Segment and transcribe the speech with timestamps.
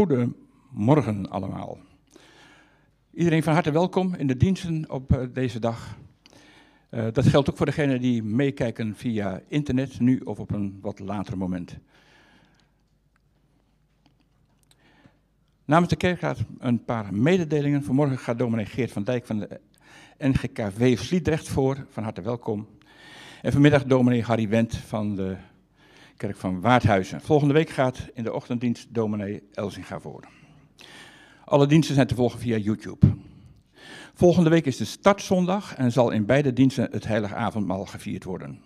[0.00, 1.78] Goedemorgen allemaal.
[3.12, 5.98] Iedereen van harte welkom in de diensten op eh, deze dag.
[6.90, 10.98] Uh, dat geldt ook voor degenen die meekijken via internet, nu of op een wat
[10.98, 11.78] later moment.
[15.64, 17.82] Namens de kerkraad een paar mededelingen.
[17.82, 19.60] Vanmorgen gaat dominee Geert van Dijk van de
[20.18, 21.86] NGKV Sliedrecht voor.
[21.90, 22.68] Van harte welkom.
[23.42, 25.36] En vanmiddag dominee Harry Wendt van de
[26.20, 27.20] kerk van Waardhuizen.
[27.20, 30.28] Volgende week gaat in de ochtenddienst dominee Elzinga voor.
[31.44, 33.06] Alle diensten zijn te volgen via YouTube.
[34.14, 38.60] Volgende week is de startzondag en zal in beide diensten het heilige avondmaal gevierd worden.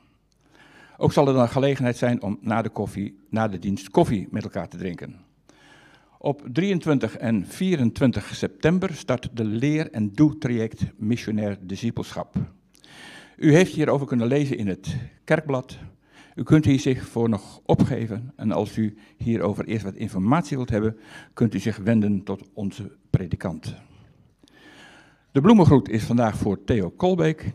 [0.96, 4.44] Ook zal er dan gelegenheid zijn om na de, koffie, na de dienst koffie met
[4.44, 5.16] elkaar te drinken.
[6.18, 12.36] Op 23 en 24 september start de leer- en doe-traject Missionair Discipelschap.
[13.36, 15.78] U heeft hierover kunnen lezen in het kerkblad.
[16.34, 20.70] U kunt hier zich voor nog opgeven en als u hierover eerst wat informatie wilt
[20.70, 20.96] hebben,
[21.32, 23.74] kunt u zich wenden tot onze predikant.
[25.32, 27.52] De bloemengroet is vandaag voor Theo Kolbeek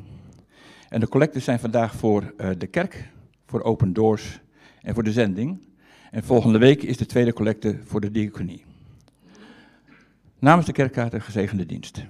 [0.90, 3.10] en de collecten zijn vandaag voor uh, de kerk,
[3.46, 4.40] voor Open Doors
[4.82, 5.68] en voor de zending.
[6.12, 8.66] En volgende week is de tweede collecte voor de diaconie.
[10.40, 12.06] Namens de kerkkaart een gezegende dienst.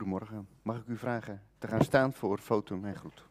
[0.00, 0.48] Goedemorgen.
[0.62, 3.29] Mag ik u vragen te gaan staan voor foto en groet?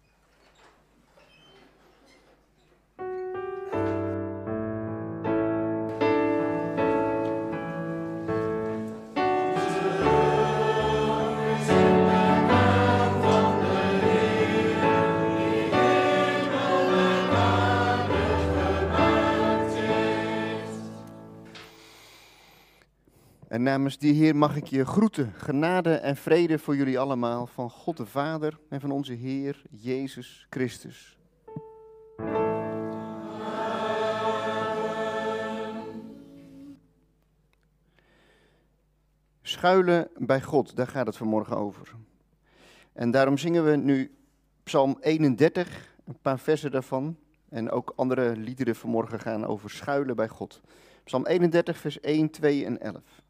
[23.50, 27.70] En namens die Heer mag ik je groeten, genade en vrede voor jullie allemaal, van
[27.70, 31.18] God de Vader en van onze Heer Jezus Christus.
[39.42, 41.96] Schuilen bij God, daar gaat het vanmorgen over.
[42.94, 44.18] En daarom zingen we nu
[44.64, 47.18] Psalm 31, een paar versen daarvan.
[47.50, 50.62] En ook andere liederen vanmorgen gaan over schuilen bij God.
[51.04, 53.28] Psalm 31, vers 1, 2 en 11.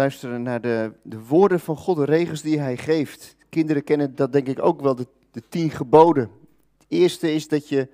[0.00, 3.36] Luisteren naar de, de woorden van God, de regels die hij geeft.
[3.48, 6.30] Kinderen kennen dat denk ik ook wel, de, de tien geboden.
[6.78, 7.88] Het eerste is dat je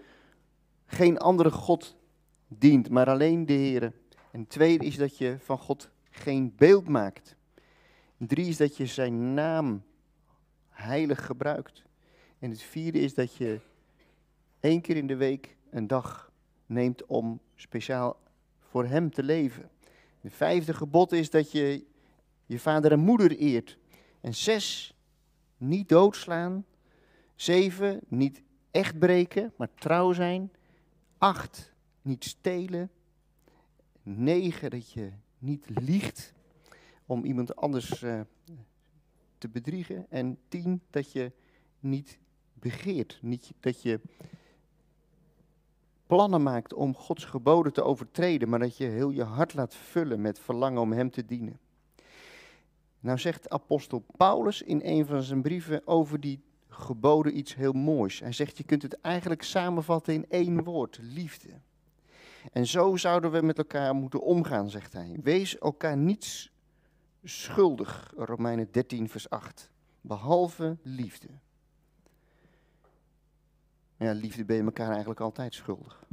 [0.86, 1.96] geen andere God
[2.48, 3.82] dient, maar alleen de Heer.
[4.30, 7.36] En het tweede is dat je van God geen beeld maakt.
[8.16, 9.82] Drie is dat je zijn naam
[10.68, 11.84] heilig gebruikt.
[12.38, 13.60] En het vierde is dat je
[14.60, 16.32] één keer in de week een dag
[16.66, 18.16] neemt om speciaal
[18.58, 19.70] voor hem te leven.
[20.20, 21.94] Het vijfde gebod is dat je
[22.46, 23.78] je vader en moeder eert.
[24.20, 24.94] En zes,
[25.56, 26.64] niet doodslaan.
[27.34, 30.52] Zeven, niet echt breken, maar trouw zijn.
[31.18, 31.72] Acht,
[32.02, 32.90] niet stelen.
[34.02, 36.34] Negen, dat je niet liegt
[37.06, 38.20] om iemand anders uh,
[39.38, 40.06] te bedriegen.
[40.08, 41.32] En tien, dat je
[41.80, 42.18] niet
[42.52, 43.18] begeert.
[43.22, 44.00] Niet, dat je
[46.06, 50.20] plannen maakt om Gods geboden te overtreden, maar dat je heel je hart laat vullen
[50.20, 51.58] met verlangen om Hem te dienen.
[53.06, 58.20] Nou zegt apostel Paulus in een van zijn brieven over die geboden iets heel moois.
[58.20, 61.48] Hij zegt, je kunt het eigenlijk samenvatten in één woord, liefde.
[62.52, 65.18] En zo zouden we met elkaar moeten omgaan, zegt hij.
[65.22, 66.52] Wees elkaar niets
[67.24, 69.70] schuldig, Romeinen 13, vers 8,
[70.00, 71.28] behalve liefde.
[73.96, 76.04] Ja, liefde ben je elkaar eigenlijk altijd schuldig.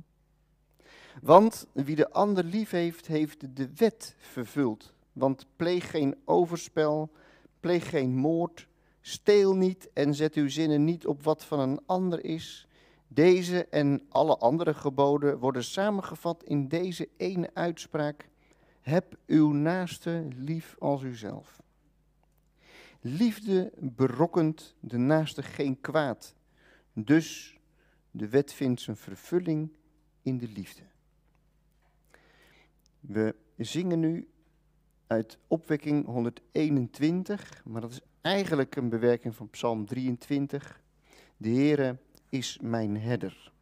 [1.21, 4.93] Want wie de ander lief heeft, heeft de wet vervuld.
[5.13, 7.11] Want pleeg geen overspel,
[7.59, 8.67] pleeg geen moord,
[9.01, 12.67] steel niet en zet uw zinnen niet op wat van een ander is.
[13.07, 18.29] Deze en alle andere geboden worden samengevat in deze ene uitspraak.
[18.81, 21.61] Heb uw naaste lief als uzelf.
[23.01, 26.35] Liefde berokkent de naaste geen kwaad.
[26.93, 27.57] Dus
[28.11, 29.71] de wet vindt zijn vervulling
[30.21, 30.83] in de liefde.
[32.99, 34.27] We zingen nu
[35.13, 40.81] uit opwekking 121, maar dat is eigenlijk een bewerking van Psalm 23.
[41.37, 41.97] De Heere
[42.29, 43.52] is mijn herder.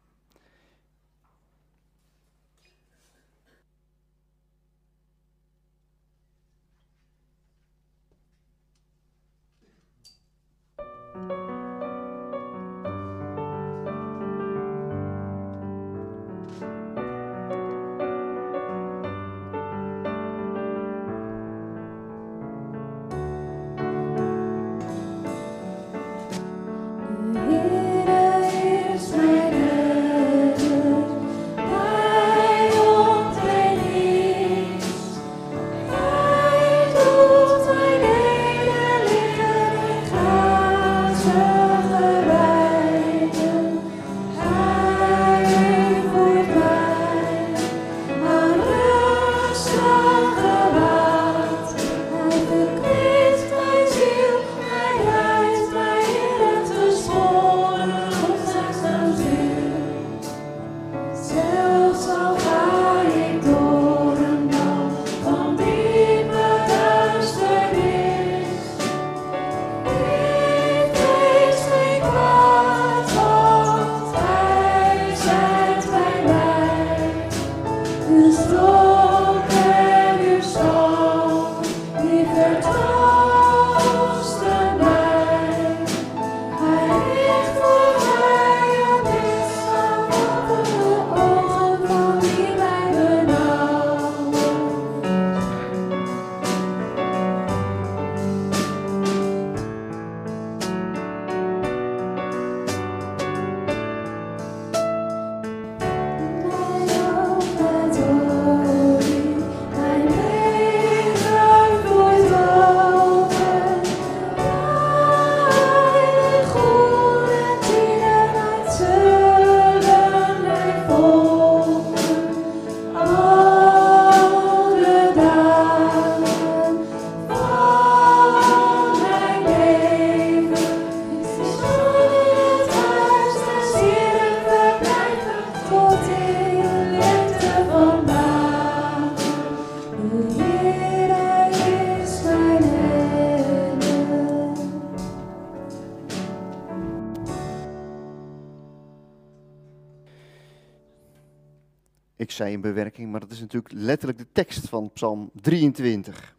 [152.62, 156.36] Bewerking, maar dat is natuurlijk letterlijk de tekst van Psalm 23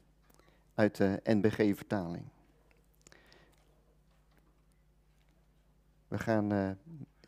[0.73, 2.23] uit de NBG-vertaling.
[6.07, 6.69] We gaan uh,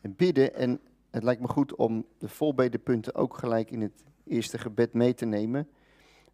[0.00, 4.92] bidden en het lijkt me goed om de volbedepunten ook gelijk in het eerste gebed
[4.92, 5.68] mee te nemen.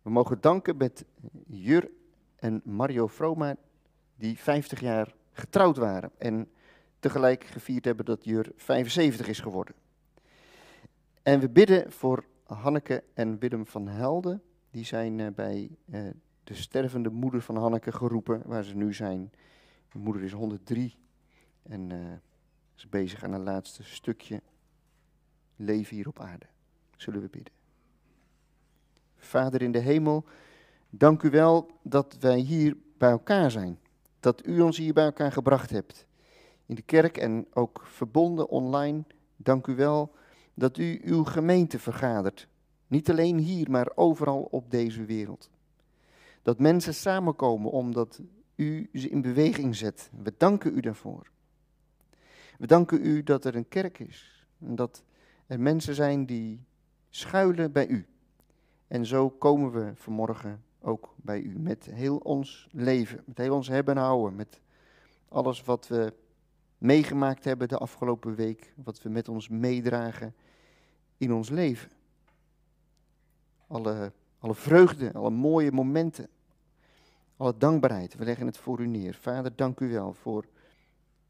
[0.03, 1.05] We mogen danken met
[1.47, 1.91] Jur
[2.37, 3.57] en Mario Vroma,
[4.17, 6.51] die 50 jaar getrouwd waren en
[6.99, 9.75] tegelijk gevierd hebben dat Jur 75 is geworden.
[11.23, 14.43] En we bidden voor Hanneke en Willem van Helden.
[14.71, 16.01] Die zijn eh, bij eh,
[16.45, 19.33] de stervende moeder van Hanneke geroepen, waar ze nu zijn.
[19.93, 20.97] De moeder is 103
[21.63, 22.13] en uh,
[22.77, 24.43] is bezig aan een laatste stukje
[25.57, 26.47] leven hier op aarde.
[26.97, 27.53] Zullen we bidden.
[29.17, 30.25] Vader in de hemel,
[30.91, 33.79] dank u wel dat wij hier bij elkaar zijn.
[34.21, 36.07] Dat u ons hier bij elkaar gebracht hebt.
[36.67, 39.05] In de kerk en ook verbonden online.
[39.37, 40.15] Dank u wel
[40.55, 42.49] dat u uw gemeente vergadert.
[42.87, 45.51] Niet alleen hier, maar overal op deze wereld.
[46.43, 48.21] Dat mensen samenkomen omdat
[48.57, 50.11] u ze in beweging zet.
[50.23, 51.31] We danken u daarvoor.
[52.59, 54.47] We danken u dat er een kerk is.
[54.59, 55.05] En dat
[55.47, 56.65] er mensen zijn die
[57.11, 58.07] schuilen bij u.
[58.87, 63.69] En zo komen we vanmorgen ook bij u met heel ons leven, met heel ons
[63.69, 64.61] hebben en houden, met
[65.29, 66.13] alles wat we
[66.83, 70.35] meegemaakt hebben de afgelopen week, wat we met ons meedragen
[71.17, 71.91] in ons leven.
[73.67, 76.29] Alle, alle vreugde, alle mooie momenten,
[77.37, 79.15] alle dankbaarheid, we leggen het voor u neer.
[79.15, 80.45] Vader, dank u wel voor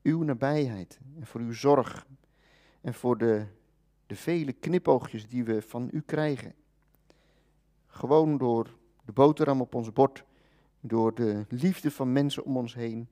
[0.02, 2.06] uw nabijheid en voor uw zorg
[2.80, 3.46] en voor de,
[4.06, 6.54] de vele knipoogjes die we van u krijgen.
[7.86, 10.24] Gewoon door de boterham op ons bord,
[10.80, 13.08] door de liefde van mensen om ons heen,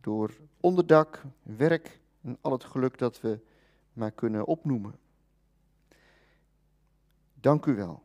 [0.00, 3.38] door onderdak, werk en al het geluk dat we
[3.92, 4.94] maar kunnen opnoemen.
[7.34, 8.02] Dank u wel.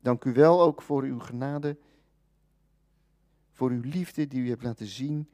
[0.00, 1.76] Dank u wel ook voor uw genade,
[3.52, 5.28] voor uw liefde die u hebt laten zien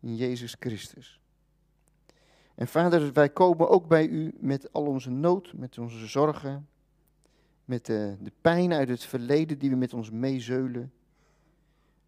[0.00, 1.20] in Jezus Christus.
[2.54, 6.68] En vader, wij komen ook bij u met al onze nood, met onze zorgen,
[7.64, 10.92] met de, de pijn uit het verleden die we met ons meezeulen,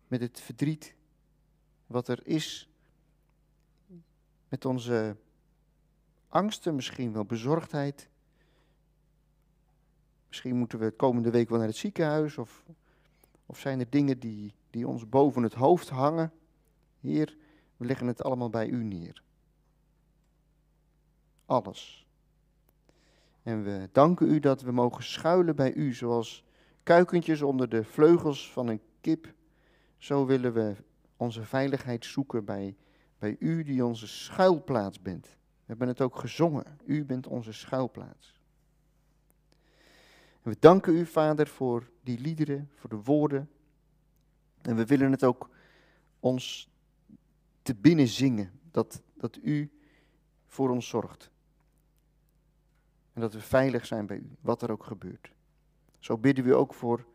[0.08, 0.94] met het verdriet
[1.90, 2.68] wat er is,
[4.48, 5.16] met onze
[6.28, 8.08] angsten, misschien wel bezorgdheid.
[10.28, 12.64] Misschien moeten we komende week wel naar het ziekenhuis of,
[13.46, 16.32] of zijn er dingen die, die ons boven het hoofd hangen.
[17.00, 17.36] Heer,
[17.76, 19.22] we leggen het allemaal bij u neer.
[21.44, 22.06] Alles.
[23.42, 26.44] En we danken u dat we mogen schuilen bij u, zoals
[26.82, 29.34] kuikentjes onder de vleugels van een kip.
[29.98, 30.76] Zo willen we
[31.20, 32.76] onze veiligheid zoeken bij,
[33.18, 35.26] bij u die onze schuilplaats bent.
[35.26, 36.78] We hebben het ook gezongen.
[36.84, 38.40] U bent onze schuilplaats.
[40.42, 43.50] En we danken u, Vader, voor die liederen, voor de woorden.
[44.62, 45.50] En we willen het ook
[46.20, 46.70] ons
[47.62, 49.70] te binnen zingen, dat, dat u
[50.46, 51.30] voor ons zorgt.
[53.12, 55.32] En dat we veilig zijn bij u, wat er ook gebeurt.
[55.98, 57.06] Zo bidden we ook voor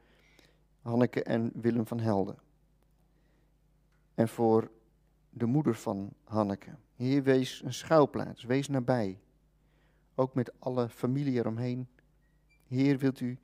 [0.81, 2.44] Hanneke en Willem van Helden.
[4.15, 4.71] En voor
[5.29, 6.75] de moeder van Hanneke.
[6.95, 9.19] Heer, wees een schuilplaats, wees nabij.
[10.15, 11.87] Ook met alle familie eromheen.
[12.67, 13.37] Heer, wilt u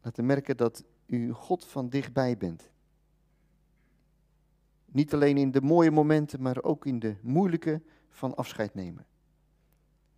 [0.00, 2.70] laten merken dat u God van dichtbij bent.
[4.84, 9.06] Niet alleen in de mooie momenten, maar ook in de moeilijke van afscheid nemen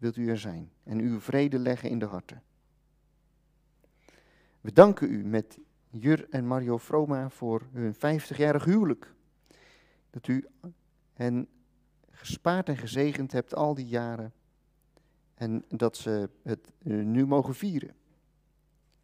[0.05, 2.43] wilt u er zijn en uw vrede leggen in de harten.
[4.61, 5.59] We danken u met
[5.99, 9.15] Jur en Mario Froma voor hun 50-jarig huwelijk.
[10.11, 10.47] Dat u
[11.13, 11.49] hen
[12.11, 14.33] gespaard en gezegend hebt al die jaren.
[15.35, 17.95] En dat ze het nu mogen vieren.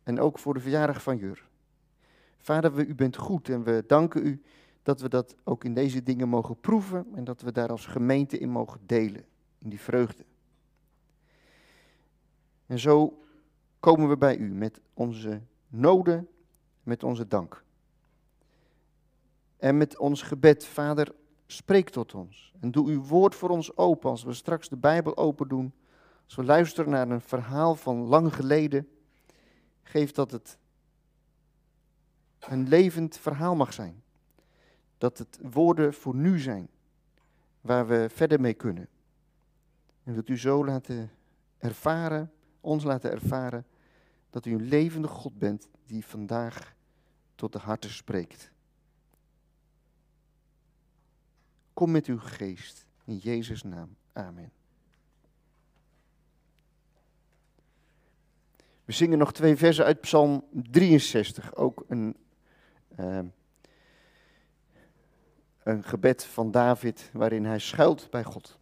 [0.03, 1.49] En ook voor de verjaardag van Jur.
[2.39, 4.43] Vader, u bent goed en we danken u
[4.83, 8.39] dat we dat ook in deze dingen mogen proeven en dat we daar als gemeente
[8.39, 9.25] in mogen delen,
[9.59, 10.25] in die vreugde.
[12.67, 13.23] En zo
[13.81, 16.29] komen we bij u met onze noden,
[16.83, 17.65] met onze dank.
[19.57, 21.15] En met ons gebed, Vader,
[21.47, 22.55] spreek tot ons.
[22.61, 25.73] En doe uw woord voor ons open als we straks de Bijbel open doen.
[26.25, 28.89] Als we luisteren naar een verhaal van lang geleden.
[29.83, 30.59] Geef dat het
[32.39, 34.03] een levend verhaal mag zijn.
[34.99, 36.69] Dat het woorden voor nu zijn,
[37.61, 38.89] waar we verder mee kunnen.
[40.03, 41.11] En wilt u zo laten
[41.59, 43.65] ervaren ons laten ervaren
[44.31, 46.75] dat u een levende God bent die vandaag
[47.35, 48.51] tot de harten spreekt.
[51.73, 53.97] Kom met uw geest in Jezus' naam.
[54.13, 54.53] Amen.
[58.85, 62.17] We zingen nog twee versen uit Psalm 63, ook een,
[62.99, 63.19] uh,
[65.63, 68.60] een gebed van David waarin hij schuilt bij God.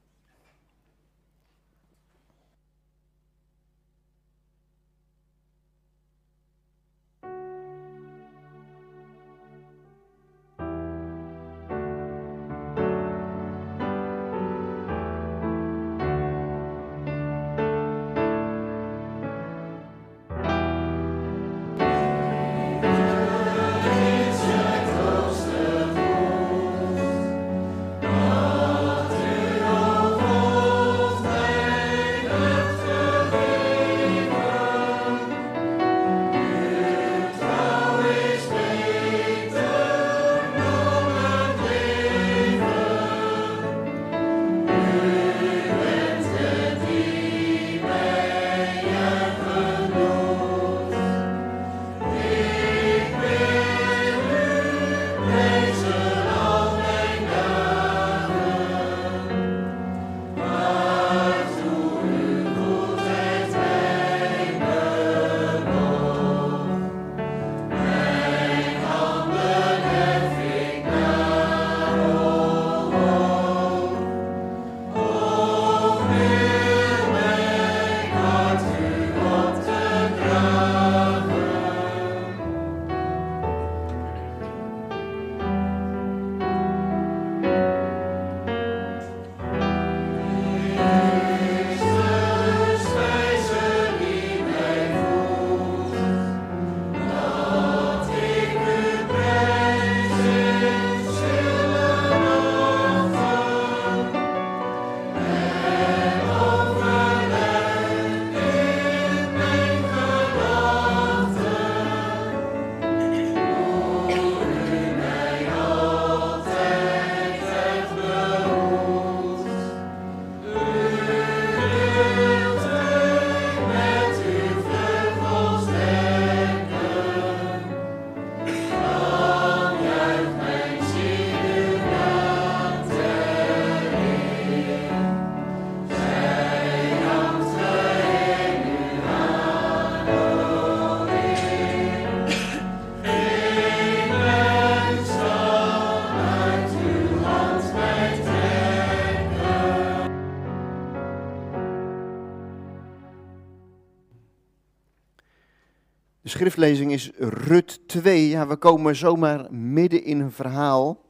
[156.38, 158.28] Schriftlezing is Rut 2.
[158.28, 161.04] Ja, we komen zomaar midden in een verhaal.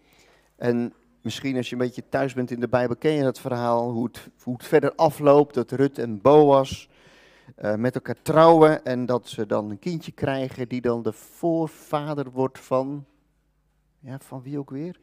[0.56, 3.90] En misschien als je een beetje thuis bent in de Bijbel, ken je dat verhaal,
[3.90, 6.88] hoe het, hoe het verder afloopt, dat Rut en Boas
[7.58, 12.30] uh, met elkaar trouwen en dat ze dan een kindje krijgen die dan de voorvader
[12.30, 13.04] wordt van,
[13.98, 15.00] ja, van wie ook weer?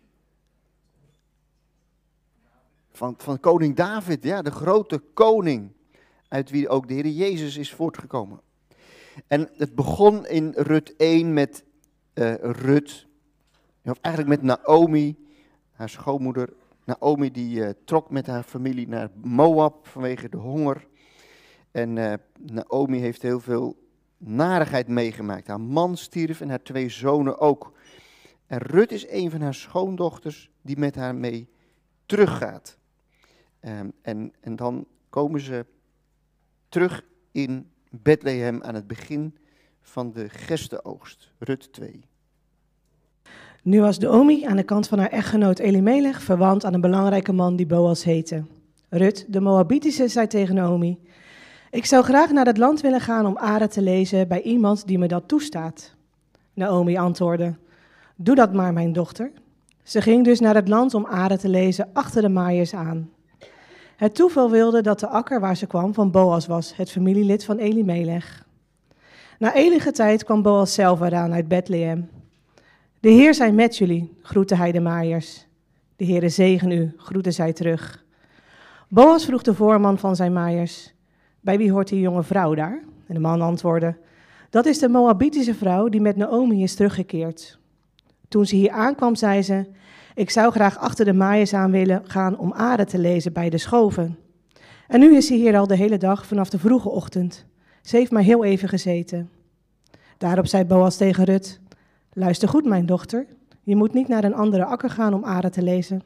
[2.92, 5.72] Van, van koning David, ja, de grote koning,
[6.28, 8.40] uit wie ook de Heer Jezus is voortgekomen.
[9.28, 11.64] En het begon in Rut 1 met
[12.14, 13.08] uh, Rut,
[13.84, 15.16] of eigenlijk met Naomi,
[15.72, 16.54] haar schoonmoeder.
[16.84, 20.88] Naomi die uh, trok met haar familie naar Moab vanwege de honger.
[21.72, 23.78] En uh, Naomi heeft heel veel
[24.18, 25.48] narigheid meegemaakt.
[25.48, 27.74] Haar man stierf en haar twee zonen ook.
[28.48, 31.50] En Rut is een van haar schoondochters die met haar mee
[32.06, 32.78] teruggaat.
[33.62, 35.66] Um, en, en dan komen ze
[36.70, 39.36] terug in Bethlehem aan het begin
[39.82, 42.06] van de gestenoogst, Rut 2.
[43.64, 47.56] Nu was Naomi aan de kant van haar echtgenoot Elimelech verwant aan een belangrijke man
[47.56, 48.44] die Boas heette.
[48.90, 51.00] Rut, de Moabitische, zei tegen Naomi:
[51.72, 54.98] Ik zou graag naar het land willen gaan om Are te lezen bij iemand die
[54.98, 55.94] me dat toestaat.
[56.54, 57.56] Naomi antwoordde:
[58.16, 59.32] Doe dat maar, mijn dochter.
[59.84, 63.10] Ze ging dus naar het land om Are te lezen achter de maaiers aan.
[63.96, 67.58] Het toeval wilde dat de akker waar ze kwam van Boas was, het familielid van
[67.58, 68.46] Elimelech.
[69.40, 72.10] Na enige tijd kwam Boas zelf eraan uit Bethlehem.
[73.00, 75.48] De Heer zij met jullie, groette hij de maaiers.
[75.96, 78.04] De Heere zegen u, groette zij terug.
[78.88, 80.94] Boas vroeg de voorman van zijn maaiers,
[81.42, 82.84] bij wie hoort die jonge vrouw daar?
[83.08, 83.96] En de man antwoordde,
[84.50, 87.60] dat is de Moabitische vrouw die met Naomi is teruggekeerd.
[88.28, 89.66] Toen ze hier aankwam, zei ze,
[90.16, 93.58] ik zou graag achter de maaiers aan willen gaan om aarde te lezen bij de
[93.58, 94.18] schoven.
[94.88, 97.46] En nu is ze hier al de hele dag vanaf de vroege ochtend.
[97.82, 99.30] Ze heeft maar heel even gezeten.
[100.18, 101.60] Daarop zei Boas tegen Rut,
[102.14, 103.26] luister goed mijn dochter,
[103.64, 106.04] je moet niet naar een andere akker gaan om aarde te lezen.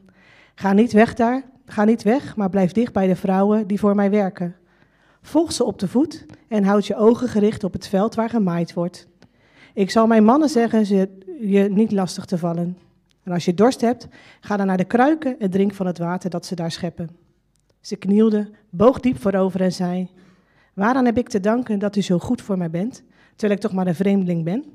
[0.55, 3.95] Ga niet weg daar, ga niet weg, maar blijf dicht bij de vrouwen die voor
[3.95, 4.55] mij werken.
[5.21, 8.73] Volg ze op de voet en houd je ogen gericht op het veld waar gemaaid
[8.73, 9.07] wordt.
[9.73, 12.77] Ik zal mijn mannen zeggen ze je niet lastig te vallen.
[13.23, 14.07] En als je dorst hebt,
[14.39, 17.09] ga dan naar de kruiken en drink van het water dat ze daar scheppen.
[17.81, 20.09] Ze knielde, boog diep voorover en zei:
[20.73, 23.03] Waaraan heb ik te danken dat u zo goed voor mij bent,
[23.35, 24.65] terwijl ik toch maar een vreemdeling ben?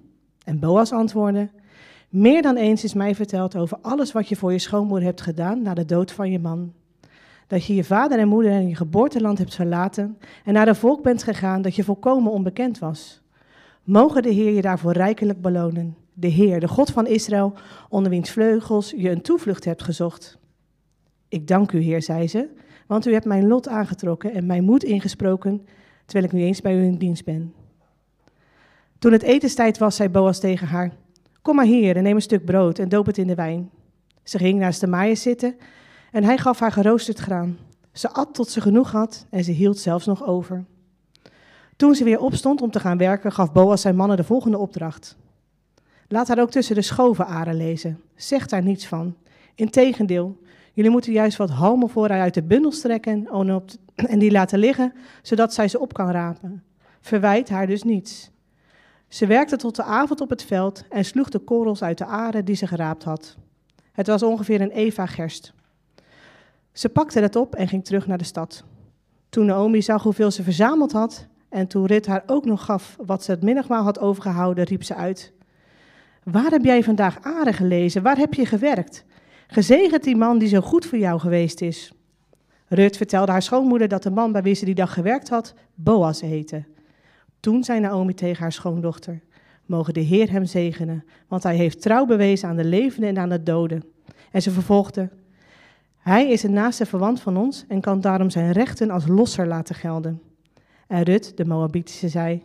[0.44, 1.48] En Boas antwoordde:
[2.08, 5.62] Meer dan eens is mij verteld over alles wat je voor je schoonmoeder hebt gedaan
[5.62, 6.72] na de dood van je man.
[7.46, 11.02] Dat je je vader en moeder en je geboorteland hebt verlaten en naar een volk
[11.02, 13.22] bent gegaan dat je volkomen onbekend was.
[13.82, 17.52] Mogen de Heer je daarvoor rijkelijk belonen de Heer, de God van Israël,
[17.88, 20.38] onder wiens vleugels je een toevlucht hebt gezocht.
[21.28, 22.48] Ik dank u, Heer, zei ze,
[22.86, 25.66] want u hebt mijn lot aangetrokken en mijn moed ingesproken,
[26.04, 27.54] terwijl ik nu eens bij u in dienst ben.
[28.98, 30.92] Toen het etenstijd was, zei Boas tegen haar,
[31.42, 33.70] kom maar hier en neem een stuk brood en doop het in de wijn.
[34.22, 35.56] Ze ging naast de maaien zitten
[36.12, 37.58] en hij gaf haar geroosterd graan.
[37.92, 40.64] Ze at tot ze genoeg had en ze hield zelfs nog over.
[41.76, 45.16] Toen ze weer opstond om te gaan werken, gaf Boas zijn mannen de volgende opdracht.
[46.08, 48.00] Laat haar ook tussen de schoven aren lezen.
[48.14, 49.16] Zeg daar niets van.
[49.54, 50.38] Integendeel,
[50.72, 53.28] jullie moeten juist wat halmen voor haar uit de bundel strekken
[53.94, 56.62] en die laten liggen, zodat zij ze op kan rapen.
[57.00, 58.30] Verwijt haar dus niets.
[59.08, 62.44] Ze werkte tot de avond op het veld en sloeg de korrels uit de aren
[62.44, 63.36] die ze geraapt had.
[63.92, 65.52] Het was ongeveer een eva gerst.
[66.72, 68.64] Ze pakte het op en ging terug naar de stad.
[69.28, 73.24] Toen Naomi zag hoeveel ze verzameld had en toen Rit haar ook nog gaf wat
[73.24, 75.32] ze het middagmaal had overgehouden, riep ze uit:
[76.24, 78.02] Waar heb jij vandaag aardig gelezen?
[78.02, 79.04] Waar heb je gewerkt?
[79.46, 81.92] Gezegend die man die zo goed voor jou geweest is.
[82.68, 86.20] Rut vertelde haar schoonmoeder dat de man bij wie ze die dag gewerkt had, Boas
[86.20, 86.64] heette.
[87.40, 89.20] Toen zei Naomi tegen haar schoondochter:
[89.66, 93.28] Mogen de Heer hem zegenen, want hij heeft trouw bewezen aan de levenden en aan
[93.28, 93.84] de doden.
[94.30, 95.10] En ze vervolgde:
[95.98, 99.74] Hij is een naaste verwant van ons en kan daarom zijn rechten als losser laten
[99.74, 100.22] gelden.
[100.86, 102.42] En Rut, de Moabitische, zei: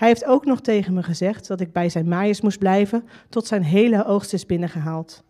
[0.00, 3.46] hij heeft ook nog tegen me gezegd dat ik bij zijn maaiers moest blijven tot
[3.46, 5.24] zijn hele oogst is binnengehaald.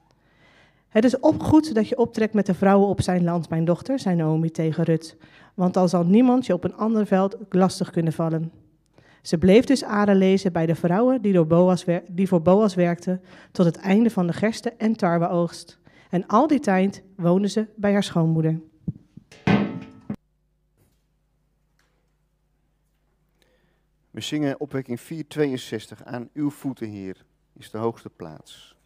[0.89, 3.99] Het is op goed dat je optrekt met de vrouwen op zijn land, mijn dochter,
[3.99, 5.17] zei Naomi tegen Rut,
[5.55, 8.53] want dan zal niemand je op een ander veld lastig kunnen vallen.
[9.23, 13.21] Ze bleef dus aarde lezen bij de vrouwen die, door Boas, die voor Boas werkten
[13.53, 15.79] tot het einde van de gerste- en tarweoogst.
[16.11, 18.61] En al die tijd woonde ze bij haar schoonmoeder.
[24.11, 26.05] We zingen opwekking 462.
[26.05, 28.77] Aan uw voeten, Heer, is de hoogste plaats.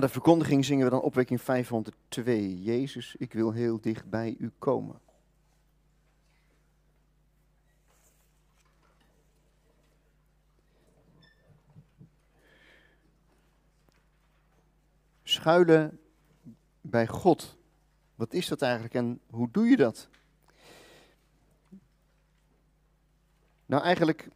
[0.00, 2.62] Na de verkondiging zingen we dan opwekking 502.
[2.62, 5.00] Jezus, ik wil heel dicht bij u komen.
[15.22, 16.00] Schuilen
[16.80, 17.56] bij God.
[18.14, 20.08] Wat is dat eigenlijk en hoe doe je dat?
[23.66, 24.28] Nou, eigenlijk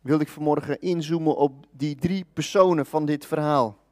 [0.00, 3.86] wilde ik vanmorgen inzoomen op die drie personen van dit verhaal.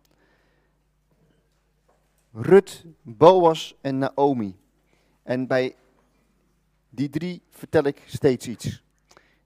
[2.38, 4.56] Rut, Boas en Naomi.
[5.22, 5.76] En bij
[6.88, 8.82] die drie vertel ik steeds iets.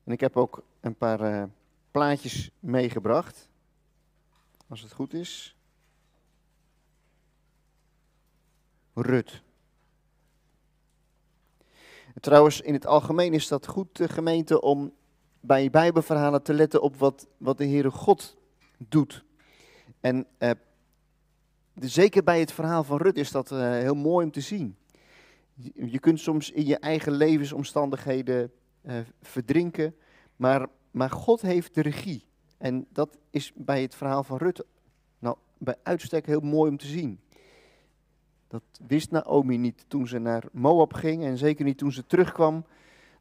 [0.04, 1.44] En ik heb ook een paar uh,
[1.90, 3.48] plaatjes meegebracht.
[4.68, 5.56] Als het goed is.
[8.94, 9.42] Rut.
[12.20, 14.92] Trouwens, in het algemeen is dat goed, de gemeente, om
[15.40, 18.36] bij Bijbelverhalen te letten op wat, wat de Heere God
[18.78, 19.24] doet.
[20.00, 20.50] En uh,
[21.80, 24.76] zeker bij het verhaal van Rut is dat uh, heel mooi om te zien.
[25.74, 29.94] Je, kunt soms in je eigen levensomstandigheden uh, verdrinken,
[30.36, 32.24] maar, maar God heeft de regie.
[32.58, 34.64] En dat is bij het verhaal van Rut
[35.18, 37.20] nou, bij uitstek heel mooi om te zien.
[38.48, 42.64] Dat wist Naomi niet toen ze naar Moab ging en zeker niet toen ze terugkwam,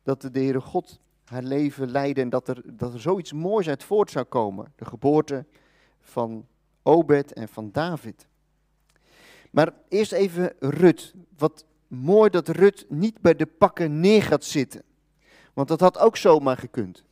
[0.04, 3.84] dat de Heere God haar leven leidde en dat er, dat er zoiets moois uit
[3.84, 4.74] voort zou komen.
[4.76, 5.46] De geboorte
[6.00, 6.46] van
[6.84, 8.29] Obed en van David.
[9.50, 11.14] Maar eerst even Rut.
[11.38, 14.84] Wat mooi dat Rut niet bij de pakken neer gaat zitten.
[15.54, 17.04] Want dat had ook zomaar gekund.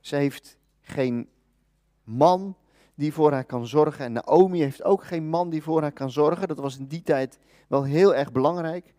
[0.00, 1.28] Ze heeft geen
[2.04, 2.56] man
[2.94, 4.04] die voor haar kan zorgen.
[4.04, 6.48] En Naomi heeft ook geen man die voor haar kan zorgen.
[6.48, 8.94] Dat was in die tijd wel heel erg belangrijk.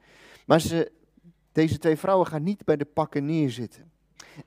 [0.45, 0.91] Maar ze,
[1.51, 3.91] deze twee vrouwen gaan niet bij de pakken neerzitten.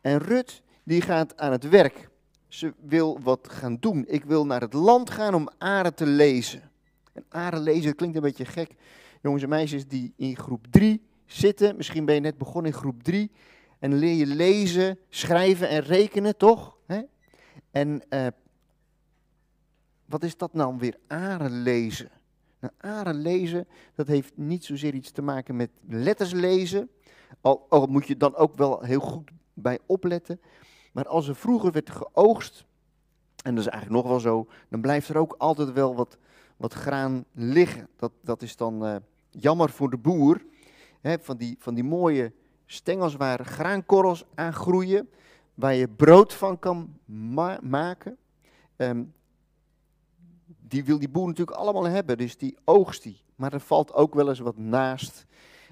[0.00, 2.08] En Rut, die gaat aan het werk.
[2.48, 4.04] Ze wil wat gaan doen.
[4.08, 6.70] Ik wil naar het land gaan om aren te lezen.
[7.12, 8.74] En aren lezen klinkt een beetje gek.
[9.22, 11.76] Jongens en meisjes die in groep 3 zitten.
[11.76, 13.30] Misschien ben je net begonnen in groep 3.
[13.78, 16.76] En leer je lezen, schrijven en rekenen, toch?
[17.70, 18.26] En uh,
[20.04, 20.96] wat is dat nou weer?
[21.06, 22.10] Aren lezen.
[22.80, 26.90] Nou, lezen, dat heeft niet zozeer iets te maken met letters lezen.
[27.40, 30.40] Al, al moet je dan ook wel heel goed bij opletten.
[30.92, 32.64] Maar als er vroeger werd geoogst,
[33.44, 36.18] en dat is eigenlijk nog wel zo, dan blijft er ook altijd wel wat,
[36.62, 37.88] wat graan liggen.
[37.96, 38.96] Dat, dat is dan uh,
[39.30, 40.44] jammer voor de boer.
[41.00, 42.32] Hè, van, die, van die mooie
[42.66, 45.08] stengels waar graankorrels aan groeien,
[45.54, 48.16] waar je brood van kan ma maken.
[48.76, 49.12] Um,
[50.46, 53.20] die wil die boer natuurlijk allemaal hebben, dus die oogst die.
[53.36, 55.26] Maar er valt ook wel eens wat naast.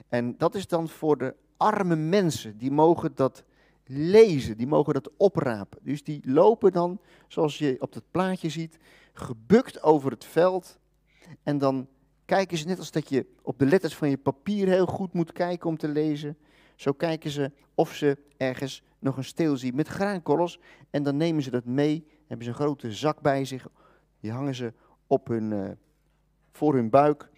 [0.08, 3.44] En dat is dan voor de arme mensen, die mogen dat
[3.90, 5.78] lezen, die mogen dat oprapen.
[5.82, 8.78] Dus die lopen dan, zoals je op het plaatje ziet,
[9.12, 10.78] gebukt over het veld.
[11.42, 11.88] En dan
[12.24, 15.32] kijken ze net als dat je op de letters van je papier heel goed moet
[15.32, 16.36] kijken om te lezen.
[16.76, 20.60] Zo kijken ze of ze ergens nog een steel zien met graankorrels.
[20.90, 23.66] En dan nemen ze dat mee, hebben ze een grote zak bij zich.
[24.20, 24.72] Die hangen ze
[25.06, 25.70] op hun, uh,
[26.52, 27.30] voor hun buik.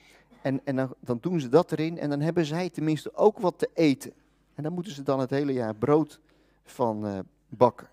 [0.42, 3.70] En, en dan, doen ze dat erin en dan hebben zij tenminste ook wat te
[3.74, 4.12] eten.
[4.54, 6.20] En dan moeten ze dan het hele jaar brood
[6.64, 7.88] van uh, bakken.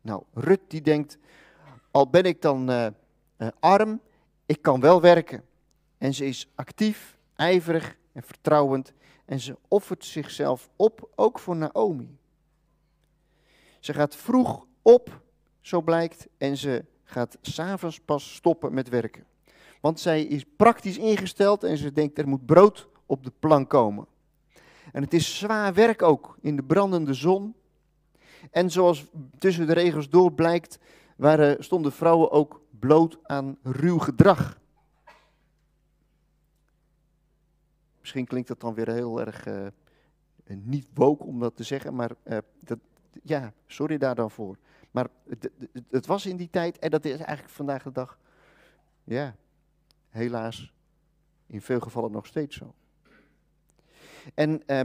[0.00, 1.18] Nou, Rut die denkt,
[1.90, 2.86] al ben ik dan uh,
[3.60, 4.00] arm,
[4.46, 5.44] ik kan wel werken.
[5.98, 8.92] En ze is actief, ijverig en vertrouwend.
[9.24, 12.16] En ze offert zichzelf op, ook voor Naomi.
[13.80, 15.20] Ze gaat vroeg op,
[15.60, 19.26] zo blijkt, en ze gaat s'avonds pas stoppen met werken.
[19.80, 24.06] Want zij is praktisch ingesteld en ze denkt er moet brood op de plank komen.
[24.92, 27.54] En het is zwaar werk ook in de brandende zon.
[28.50, 29.06] En zoals
[29.38, 30.78] tussen de regels door blijkt,
[31.16, 34.60] waren, stonden vrouwen ook bloot aan ruw gedrag.
[38.00, 39.66] Misschien klinkt dat dan weer heel erg uh,
[40.44, 42.78] niet woke om dat te zeggen, maar uh, dat,
[43.22, 44.56] ja, sorry daar dan voor.
[44.90, 45.08] Maar
[45.90, 48.18] het, was in die tijd, en dat is eigenlijk vandaag de dag,
[49.04, 49.36] ja,
[50.08, 50.72] helaas
[51.46, 52.74] in veel gevallen nog steeds zo.
[54.34, 54.80] En, eh,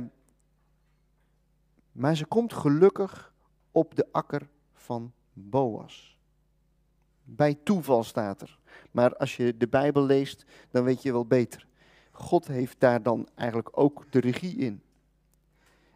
[1.91, 3.33] maar ze komt gelukkig
[3.77, 6.17] op de akker van Boas.
[7.23, 8.59] Bij toeval staat er.
[8.91, 11.67] Maar als je de Bijbel leest, dan weet je wel beter.
[12.11, 14.81] God heeft daar dan eigenlijk ook de regie in.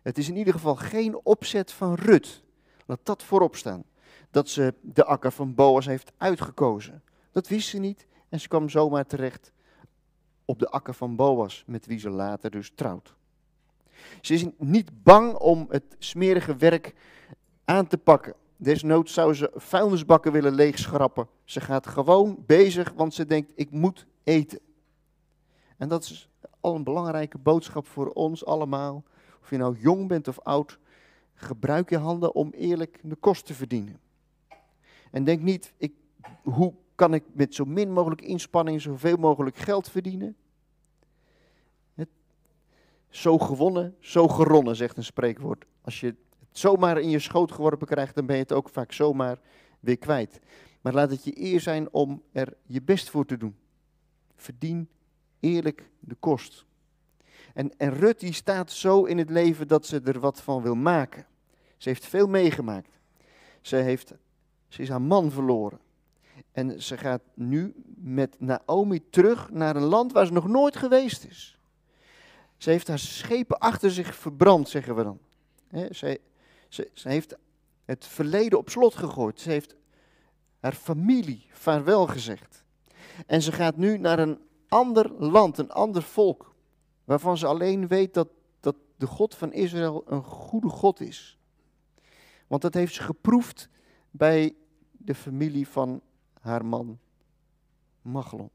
[0.02, 2.44] Het is in ieder geval geen opzet van Rut.
[2.86, 3.84] Laat dat voorop staan
[4.32, 7.04] dat ze de akker van Boas heeft uitgekozen.
[7.32, 9.52] Dat wist ze niet en ze kwam zomaar terecht
[10.46, 13.15] op de akker van Boas, met wie ze later dus trouwt.
[14.22, 16.94] Ze is niet bang om het smerige werk
[17.65, 18.34] aan te pakken.
[18.58, 21.28] Desnoods zou ze vuilnisbakken willen leegschrappen.
[21.43, 24.60] Ze gaat gewoon bezig, want ze denkt, ik moet eten.
[25.78, 29.04] En dat is al een belangrijke boodschap voor ons allemaal.
[29.41, 30.80] Of je nou jong bent of oud,
[31.34, 34.00] gebruik je handen om eerlijk de kost te verdienen.
[35.12, 35.93] En denk niet, ik,
[36.43, 40.36] hoe kan ik met zo min mogelijk inspanning zoveel mogelijk geld verdienen?
[41.93, 42.10] Het,
[43.10, 45.65] zo gewonnen, zo geronnen, zegt een spreekwoord.
[45.82, 46.15] Als je
[46.52, 49.40] zomaar in je schoot geworpen krijgt, dan ben je het ook vaak zomaar
[49.80, 50.40] weer kwijt.
[50.82, 53.56] Maar laat het je eer zijn om er je best voor te doen.
[54.36, 54.90] Verdien
[55.40, 56.66] eerlijk de kost.
[57.54, 60.76] En, en Rut die staat zo in het leven dat ze er wat van wil
[60.76, 61.26] maken.
[61.78, 63.00] Ze heeft veel meegemaakt.
[63.62, 64.14] Ze, heeft,
[64.68, 65.80] ze is haar man verloren.
[66.52, 71.26] En ze gaat nu met Naomi terug naar een land waar ze nog nooit geweest
[71.26, 71.58] is.
[72.58, 75.20] Ze heeft haar schepen achter zich verbrand, zeggen we dan.
[75.92, 76.20] ze,
[76.74, 77.38] ze, heeft
[77.86, 79.40] het verleden op slot gegooid.
[79.40, 79.76] Ze heeft
[80.60, 82.64] haar familie vaarwel gezegd.
[83.28, 86.56] En ze gaat nu naar een ander land, een ander volk.
[87.04, 88.28] Waarvan ze alleen weet dat,
[88.60, 91.38] dat de God van Israël een goede God is.
[92.48, 93.70] Want dat heeft ze geproefd
[94.12, 94.56] bij
[94.92, 96.02] de familie van
[96.40, 97.00] haar man
[98.02, 98.50] Machlon.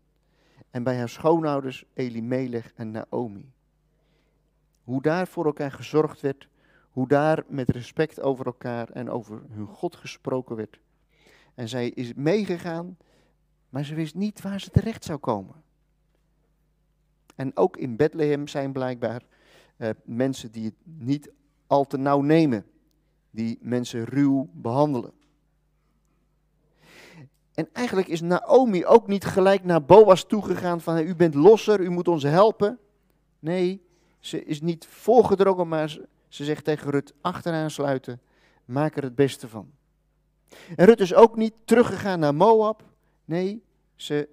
[0.71, 3.53] En bij haar schoonouders Elimelech en Naomi.
[4.85, 6.49] Hoe daar voor elkaar gezorgd werd,
[6.97, 10.81] hoe daar met respect over elkaar en over hun God gesproken werd.
[11.55, 12.97] En zij is meegegaan,
[13.69, 15.55] maar ze wist niet waar ze terecht zou komen.
[17.35, 19.23] En ook in Bethlehem zijn blijkbaar
[19.77, 21.33] eh, mensen die het niet
[21.67, 22.67] al te nauw nemen,
[23.31, 25.13] die mensen ruw behandelen.
[27.55, 31.91] En eigenlijk is Naomi ook niet gelijk naar Boas toegegaan van u bent losser, u
[31.91, 32.79] moet ons helpen.
[33.39, 33.83] Nee,
[34.19, 38.21] ze is niet voorgedrongen, maar ze, ze zegt tegen Rut achteraan sluiten,
[38.65, 39.73] maak er het beste van.
[40.77, 42.83] En Rut is ook niet teruggegaan naar Moab.
[43.25, 43.63] Nee,
[43.95, 44.29] ze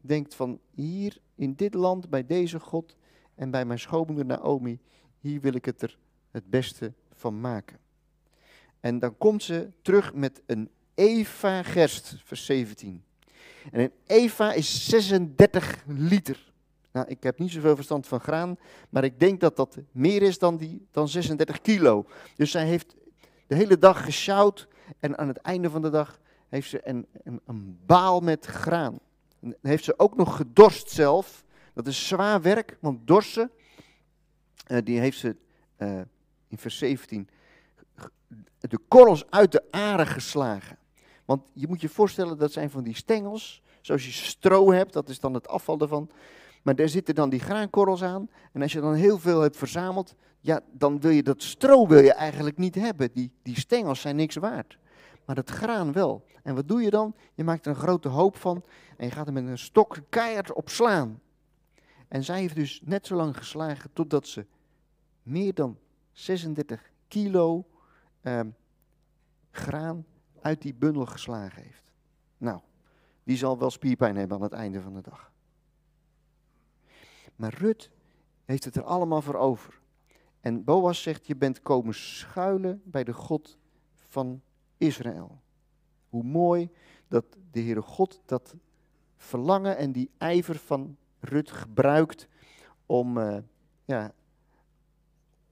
[0.00, 2.96] denkt van hier in dit land, bij deze God
[3.34, 4.78] en bij mijn schoonmoeder Naomi,
[5.18, 5.98] hier wil ik het er
[6.30, 7.78] het beste van maken.
[8.80, 13.04] En dan komt ze terug met een Eva gerst, vers 17.
[13.72, 16.49] En een Eva is 36 liter.
[16.92, 20.38] Nou, ik heb niet zoveel verstand van graan, maar ik denk dat dat meer is
[20.38, 22.06] dan, die, dan 36 kilo.
[22.36, 22.96] Dus zij heeft
[23.46, 27.40] de hele dag gesjouwd en aan het einde van de dag heeft ze een, een,
[27.46, 28.98] een baal met graan.
[29.40, 31.44] En heeft ze ook nog gedorst zelf.
[31.74, 33.50] Dat is zwaar werk, want dorsen,
[34.68, 35.36] uh, die heeft ze
[35.78, 36.00] uh,
[36.48, 37.28] in vers 17
[38.58, 40.78] de korrels uit de aren geslagen.
[41.24, 45.08] Want je moet je voorstellen, dat zijn van die stengels, zoals je stro hebt, dat
[45.08, 46.10] is dan het afval ervan.
[46.62, 48.28] Maar daar zitten dan die graankorrels aan.
[48.52, 52.02] En als je dan heel veel hebt verzameld, ja, dan wil je dat stro wil
[52.02, 53.12] je eigenlijk niet hebben.
[53.12, 54.78] Die, die stengels zijn niks waard.
[55.24, 56.24] Maar dat graan wel.
[56.42, 57.14] En wat doe je dan?
[57.34, 58.64] Je maakt er een grote hoop van
[58.96, 61.20] en je gaat er met een stok keihard op slaan.
[62.08, 64.46] En zij heeft dus net zo lang geslagen totdat ze
[65.22, 65.78] meer dan
[66.12, 67.66] 36 kilo
[68.20, 68.40] eh,
[69.50, 70.04] graan
[70.40, 71.92] uit die bundel geslagen heeft.
[72.36, 72.60] Nou,
[73.24, 75.29] die zal wel spierpijn hebben aan het einde van de dag.
[77.40, 77.90] Maar Rut
[78.44, 79.80] heeft het er allemaal voor over.
[80.40, 83.58] En Boas zegt, je bent komen schuilen bij de God
[83.94, 84.42] van
[84.76, 85.40] Israël.
[86.08, 86.70] Hoe mooi
[87.08, 88.54] dat de Heere God dat
[89.16, 92.28] verlangen en die ijver van Rut gebruikt
[92.86, 93.38] om, uh,
[93.84, 94.12] ja,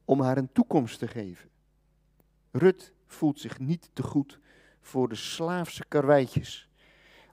[0.05, 1.51] om haar een toekomst te geven.
[2.51, 4.41] Rut voelt zich niet te goed
[4.80, 6.68] voor de slaafse karweitjes.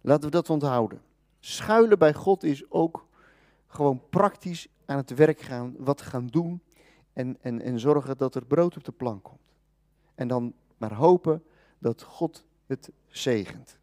[0.01, 1.01] Laten we dat onthouden.
[1.39, 3.04] Schuilen bij God is ook
[3.75, 6.61] gewoon praktisch aan het werk gaan, wat gaan doen
[7.13, 9.53] en, en, en zorgen dat er brood op de plank komt.
[10.15, 11.43] En dan maar hopen
[11.77, 13.77] dat God het zegent.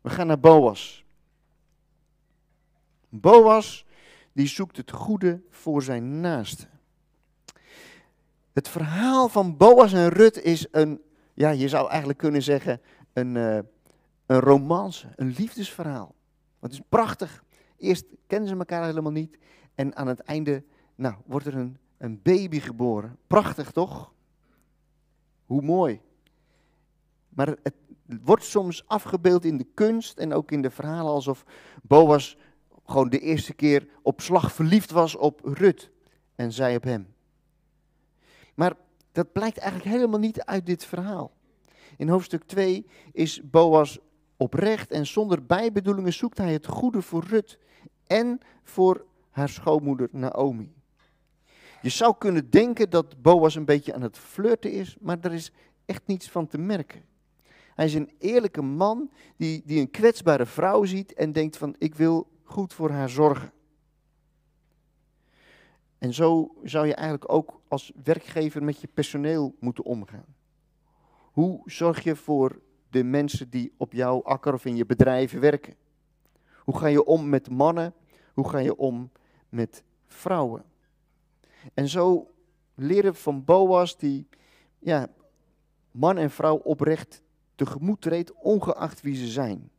[0.00, 1.04] We gaan naar Boas.
[3.08, 3.86] Boas,
[4.32, 6.68] die zoekt het goede voor zijn naaste.
[8.52, 11.00] Het verhaal van Boas en Rut is een
[11.40, 12.80] ja, je zou eigenlijk kunnen zeggen,
[13.12, 13.58] een, uh,
[14.26, 16.14] een romance, een liefdesverhaal.
[16.60, 17.44] Het is prachtig.
[17.80, 19.38] Eerst kennen ze elkaar helemaal niet.
[19.74, 20.64] En aan het einde,
[20.94, 23.18] nou, wordt er een, een baby geboren.
[23.26, 24.12] Prachtig, toch?
[25.44, 26.00] Hoe mooi.
[27.28, 27.74] Maar het
[28.22, 31.44] wordt soms afgebeeld in de kunst en ook in de verhalen alsof
[31.82, 32.36] Boas
[32.84, 35.90] gewoon de eerste keer op slag verliefd was op Rut
[36.34, 37.14] en zij op hem.
[38.54, 38.76] Maar
[39.12, 41.32] dat blijkt eigenlijk helemaal niet uit dit verhaal.
[41.96, 43.98] In hoofdstuk 2 is Boas
[44.36, 47.58] oprecht en zonder bijbedoelingen zoekt hij het goede voor Rut
[48.10, 50.72] en voor haar schoonmoeder Naomi.
[51.82, 55.52] Je zou kunnen denken dat Boas een beetje aan het flirten is, maar er is
[55.84, 57.04] echt niets van te merken.
[57.74, 61.94] Hij is een eerlijke man die, die een kwetsbare vrouw ziet en denkt van ik
[61.94, 63.52] wil goed voor haar zorgen.
[65.98, 70.34] En zo zou je eigenlijk ook als werkgever met je personeel moeten omgaan.
[71.32, 75.74] Hoe zorg je voor de mensen die op jouw akker of in je bedrijven werken?
[76.64, 77.94] Hoe ga je om met mannen?
[78.40, 79.10] Hoe ga je om
[79.48, 80.64] met vrouwen?
[81.74, 82.30] En zo
[82.74, 84.28] leren van Boas die
[84.78, 85.08] ja,
[85.90, 87.22] man en vrouw oprecht
[87.54, 89.70] tegemoet treedt, ongeacht wie ze zijn.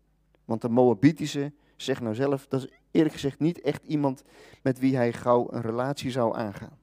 [0.46, 4.24] Want de Moabitische zegt nou zelf, dat is eerlijk gezegd niet echt iemand
[4.62, 6.78] met wie hij gauw een relatie zou aangaan.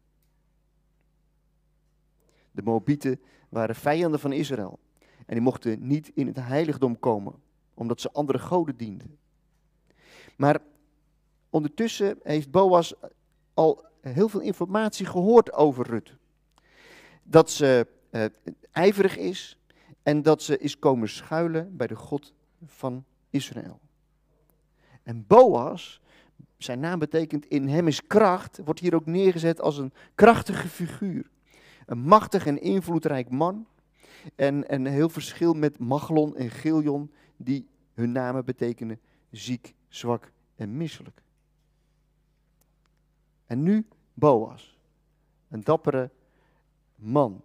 [2.51, 4.79] De Moabieten waren vijanden van Israël.
[5.27, 7.35] En die mochten niet in het heiligdom komen,
[7.75, 9.19] omdat ze andere goden dienden.
[10.37, 10.61] Maar
[11.51, 12.95] ondertussen heeft Boas
[13.55, 16.17] al heel veel informatie gehoord over Rut.
[17.23, 18.25] Dat ze uh,
[18.71, 19.59] ijverig is
[20.03, 22.35] en dat ze is komen schuilen bij de God
[22.65, 23.81] van Israël.
[25.03, 26.01] En Boas,
[26.57, 31.31] zijn naam betekent in hem is kracht, wordt hier ook neergezet als een krachtige figuur.
[31.87, 33.67] Een machtig en invloedrijk man.
[34.35, 40.77] En een heel verschil met Machlon en Giljon, die hun namen betekenen ziek, zwak en
[40.77, 41.23] misselijk.
[43.49, 44.79] En nu Boas,
[45.49, 46.11] een dappere
[46.95, 47.43] man.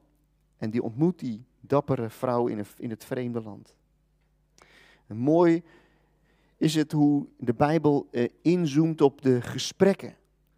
[0.57, 3.75] En die ontmoet die dappere vrouw in, in het vreemde land.
[5.07, 5.63] En mooi
[6.57, 10.15] is het hoe de Bijbel eh, inzoomt op de gesprekken.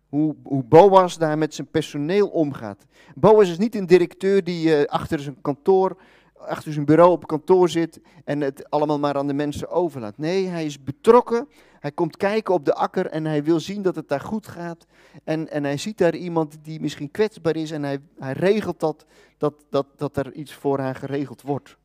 [0.09, 2.85] Hoe, hoe Boas daar met zijn personeel omgaat.
[3.15, 6.01] Boas is niet een directeur die eh, achter zijn kantoor,
[6.37, 10.17] achter zijn bureau op kantoor zit en het allemaal maar aan de mensen overlaat.
[10.17, 11.47] Nee, hij is betrokken.
[11.79, 14.85] Hij komt kijken op de akker en hij wil zien dat het daar goed gaat.
[15.23, 19.05] En, en hij ziet daar iemand die misschien kwetsbaar is en hij, hij regelt dat,
[19.37, 21.77] dat, dat, dat er iets voor haar geregeld wordt.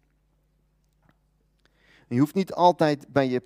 [2.09, 3.43] je hoeft niet altijd bij je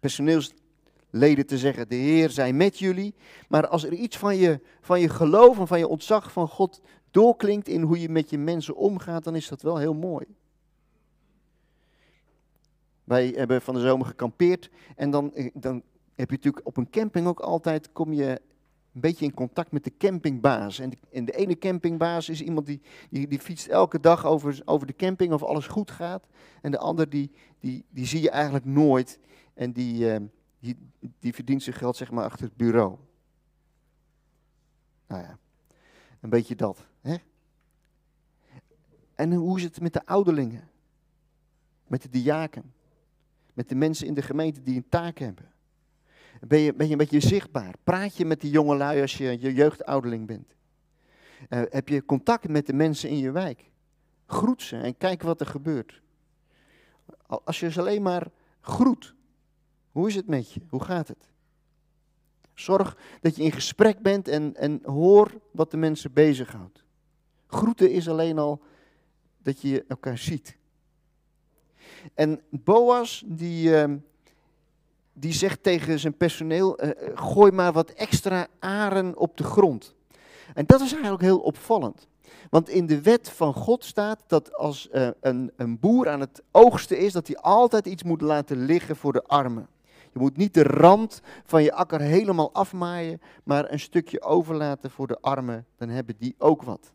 [0.00, 3.14] personeelsleden te zeggen, de Heer zij met jullie.
[3.48, 6.80] Maar als er iets van je, van je geloof en van je ontzag van God
[7.10, 10.26] doorklinkt in hoe je met je mensen omgaat, dan is dat wel heel mooi.
[13.04, 15.82] Wij hebben van de zomer gekampeerd en dan, eh, dan
[16.14, 18.40] heb je natuurlijk op een camping ook altijd, kom je
[18.94, 20.78] een beetje in contact met de campingbaas.
[20.78, 22.80] En de, en de ene campingbaas is iemand die,
[23.10, 26.26] die, die, fietst elke dag over, over de camping of alles goed gaat.
[26.60, 29.18] En de ander die, die, die zie je eigenlijk nooit.
[29.54, 30.26] En die, uh,
[30.58, 30.76] die,
[31.18, 32.96] die verdient zijn geld zeg maar achter het bureau.
[35.06, 35.38] Nou ja,
[36.20, 36.86] een beetje dat.
[37.00, 37.16] Hè?
[39.14, 40.68] En hoe is het met de ouderlingen?
[41.86, 42.73] Met de diaken?
[43.54, 45.52] Met de mensen in de gemeente die een taak hebben?
[46.40, 47.74] Ben je, ben je een beetje zichtbaar?
[47.84, 50.54] Praat je met die jongelui als je, je jeugdouderling bent?
[51.48, 53.70] Uh, heb je contact met de mensen in je wijk?
[54.26, 56.02] Groet ze en kijk wat er gebeurt.
[57.26, 58.30] Als je ze alleen maar
[58.60, 59.14] groet,
[59.92, 60.60] hoe is het met je?
[60.68, 61.28] Hoe gaat het?
[62.54, 66.84] Zorg dat je in gesprek bent en, en hoor wat de mensen bezighoudt.
[67.46, 68.62] Groeten is alleen al
[69.42, 70.56] dat je elkaar ziet.
[72.14, 73.94] En Boas, die, uh,
[75.12, 79.94] die zegt tegen zijn personeel: uh, gooi maar wat extra aren op de grond.
[80.54, 82.08] En dat is eigenlijk heel opvallend.
[82.50, 86.42] Want in de wet van God staat dat als uh, een, een boer aan het
[86.50, 89.68] oogsten is, dat hij altijd iets moet laten liggen voor de armen.
[90.12, 95.06] Je moet niet de rand van je akker helemaal afmaaien, maar een stukje overlaten voor
[95.06, 95.66] de armen.
[95.76, 96.92] Dan hebben die ook wat.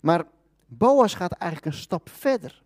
[0.00, 0.24] Maar
[0.66, 2.62] Boas gaat eigenlijk een stap verder.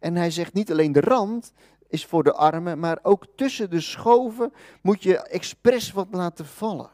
[0.00, 1.52] En hij zegt niet alleen de rand
[1.88, 4.52] is voor de armen, maar ook tussen de schoven
[4.82, 6.90] moet je expres wat laten vallen.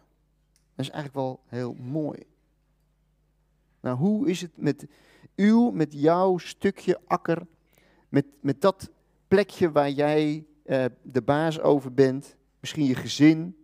[0.74, 2.22] Dat is eigenlijk wel heel mooi.
[3.80, 4.86] Nou, hoe is het met
[5.36, 7.46] uw, met jouw stukje akker,
[8.08, 8.90] met, met dat
[9.28, 13.56] plekje waar jij uh, de baas over bent, misschien je gezin,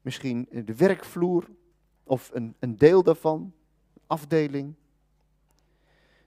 [0.00, 1.48] misschien de werkvloer
[2.04, 3.52] of een, een deel daarvan,
[4.06, 4.74] afdeling.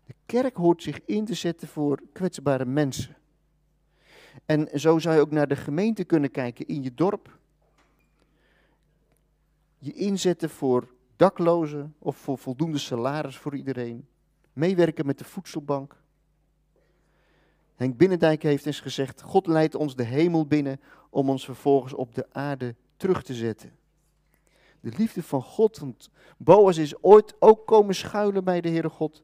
[0.09, 3.17] De kerk hoort zich in te zetten voor kwetsbare mensen.
[4.45, 7.37] En zo zou je ook naar de gemeente kunnen kijken in je dorp.
[9.77, 14.07] Je inzetten voor daklozen of voor voldoende salaris voor iedereen.
[14.53, 16.01] Meewerken met de voedselbank.
[17.75, 20.79] Henk Binnendijk heeft eens gezegd: God leidt ons de hemel binnen
[21.09, 23.77] om ons vervolgens op de aarde terug te zetten.
[24.79, 29.23] De liefde van God, want Boas is ooit ook komen schuilen bij de Heere God.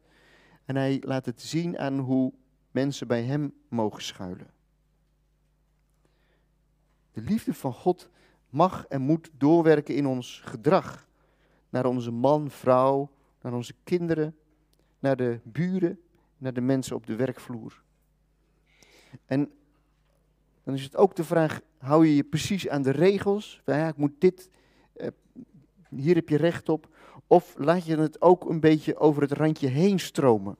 [0.66, 2.34] En hij laat het zien aan hoe
[2.72, 4.54] mensen bij hem mogen schuilen.
[7.12, 8.10] De liefde van God
[8.50, 11.08] mag en moet doorwerken in ons gedrag.
[11.70, 13.10] Naar onze man, vrouw,
[13.42, 14.36] naar onze kinderen,
[15.00, 16.00] naar de buren,
[16.38, 17.84] naar de mensen op de werkvloer.
[19.26, 19.52] En
[20.64, 23.62] dan is het ook de vraag, hou je je precies aan de regels?
[23.66, 24.50] Ja, ik moet dit,
[24.94, 25.08] eh,
[25.90, 26.96] hier heb je recht op.
[27.28, 30.58] Of laat je het ook een beetje over het randje heen stromen?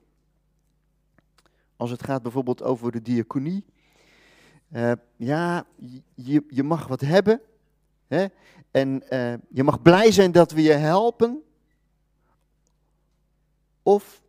[1.76, 3.66] Als het gaat bijvoorbeeld over de diaconie.
[4.72, 5.66] Uh, ja,
[6.14, 7.42] je, je mag wat hebben.
[8.08, 8.26] Hè?
[8.72, 11.44] En uh, je mag blij zijn dat we je helpen.
[13.84, 14.22] Of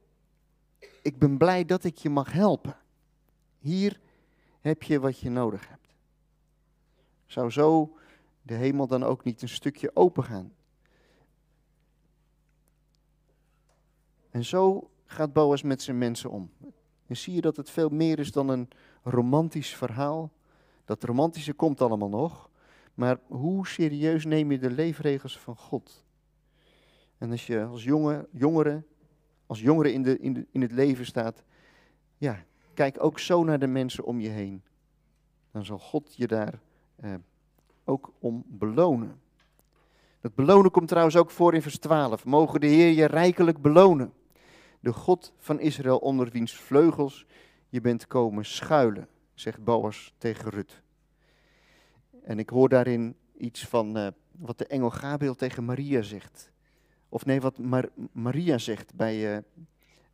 [1.02, 2.76] ik ben blij dat ik je mag helpen.
[3.58, 4.00] Hier
[4.60, 5.94] heb je wat je nodig hebt.
[7.26, 7.96] Zou zo
[8.42, 10.52] de hemel dan ook niet een stukje open gaan?
[14.36, 16.50] En zo gaat Boas met zijn mensen om.
[17.06, 18.68] En zie je dat het veel meer is dan een
[19.02, 20.30] romantisch verhaal.
[20.84, 22.50] Dat romantische komt allemaal nog.
[22.94, 26.04] Maar hoe serieus neem je de leefregels van God?
[27.18, 28.82] En als je als jonge, jongere,
[29.46, 31.42] als jongere in, de, in, in het leven staat,
[32.16, 34.62] ja, kijk ook zo naar de mensen om je heen.
[35.50, 36.60] Dan zal God je daar
[36.96, 37.14] eh,
[37.84, 39.20] ook om belonen.
[40.20, 42.24] Dat belonen komt trouwens ook voor in vers 12.
[42.24, 44.12] Mogen de Heer je rijkelijk belonen.
[44.86, 47.26] De God van Israël onder wiens vleugels
[47.68, 50.82] je bent komen schuilen, zegt Boas tegen Rut.
[52.22, 56.50] En ik hoor daarin iets van uh, wat de engel Gabriel tegen Maria zegt.
[57.08, 59.42] Of nee, wat Mar Maria zegt bij, uh,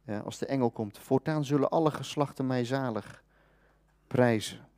[0.05, 0.99] uh, als de engel komt.
[0.99, 3.25] Voortaan zullen alle geslachten mij zalig
[4.07, 4.69] prijzen.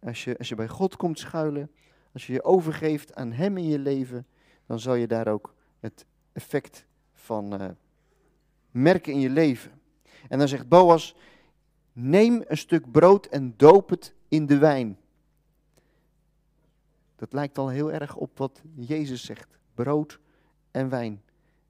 [0.00, 1.70] Als je, als je bij God komt schuilen,
[2.12, 4.26] als je je overgeeft aan Hem in je leven,
[4.66, 7.76] dan zal je daar ook het effect van
[8.76, 9.80] merken in je leven.
[10.28, 11.16] En dan zegt Boas,
[11.92, 14.98] neem een stuk brood en doop het in de wijn.
[17.16, 19.58] Dat lijkt al heel erg op wat Jezus zegt.
[19.74, 20.20] Brood
[20.70, 21.22] en wijn.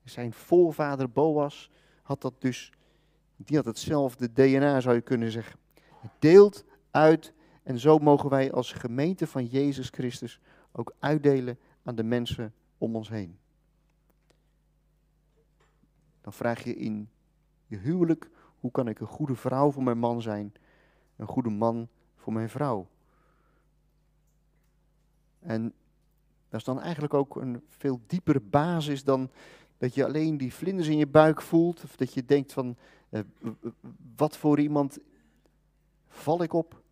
[0.04, 1.70] Zijn voorvader Boas
[2.02, 2.72] had dat dus,
[3.36, 5.58] die had hetzelfde DNA zou je kunnen zeggen.
[6.00, 7.32] Het deelt uit
[7.62, 10.40] en zo mogen wij als gemeente van Jezus Christus
[10.72, 13.38] ook uitdelen aan de mensen om ons heen.
[16.26, 17.08] Dan vraag je in
[17.66, 20.52] je huwelijk, hoe kan ik een goede vrouw voor mijn man zijn,
[21.16, 22.88] een goede man voor mijn vrouw.
[25.38, 25.72] En
[26.48, 29.30] dat is dan eigenlijk ook een veel diepere basis dan
[29.78, 31.84] dat je alleen die vlinders in je buik voelt.
[31.84, 32.76] Of dat je denkt van,
[33.08, 33.20] eh,
[34.16, 34.98] wat voor iemand
[36.08, 36.82] val ik op?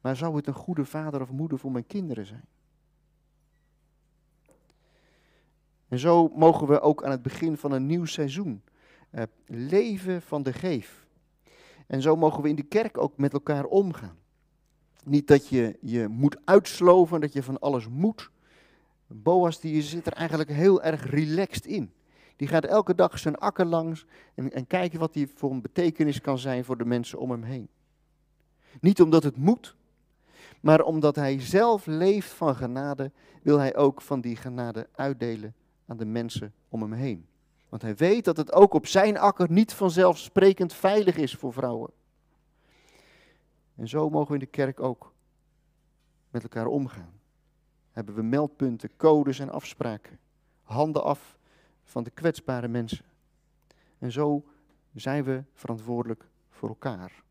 [0.00, 2.44] Maar zou het een goede vader of moeder voor mijn kinderen zijn?
[5.88, 8.62] En zo mogen we ook aan het begin van een nieuw seizoen
[9.14, 11.06] uh, leven van de geef.
[11.86, 14.16] En zo mogen we in de kerk ook met elkaar omgaan.
[15.04, 18.30] Niet dat je je moet uitsloven, dat je van alles moet.
[19.06, 21.92] Boas die zit er eigenlijk heel erg relaxed in.
[22.36, 26.20] Die gaat elke dag zijn akker langs en, en kijken wat die voor een betekenis
[26.20, 27.68] kan zijn voor de mensen om hem heen.
[28.80, 29.76] Niet omdat het moet,
[30.60, 33.10] maar omdat hij zelf leeft van genade,
[33.42, 35.54] wil hij ook van die genade uitdelen
[35.86, 37.26] aan de mensen om hem heen.
[37.74, 41.90] Want hij weet dat het ook op zijn akker niet vanzelfsprekend veilig is voor vrouwen.
[43.76, 45.12] En zo mogen we in de kerk ook
[46.30, 47.20] met elkaar omgaan.
[47.92, 50.18] Hebben we meldpunten, codes en afspraken.
[50.62, 51.38] Handen af
[51.84, 53.04] van de kwetsbare mensen.
[53.98, 54.44] En zo
[54.94, 57.22] zijn we verantwoordelijk voor elkaar.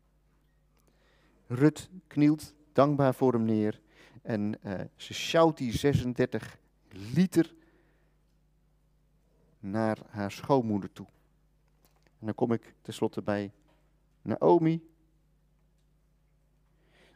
[1.46, 3.80] Rut knielt dankbaar voor hem neer
[4.22, 6.58] en uh, ze sjouwt die 36
[7.14, 7.54] liter
[9.64, 11.06] naar haar schoonmoeder toe.
[12.18, 13.52] En dan kom ik tenslotte bij
[14.22, 14.88] Naomi.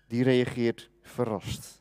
[0.07, 1.80] Die reageert verrast.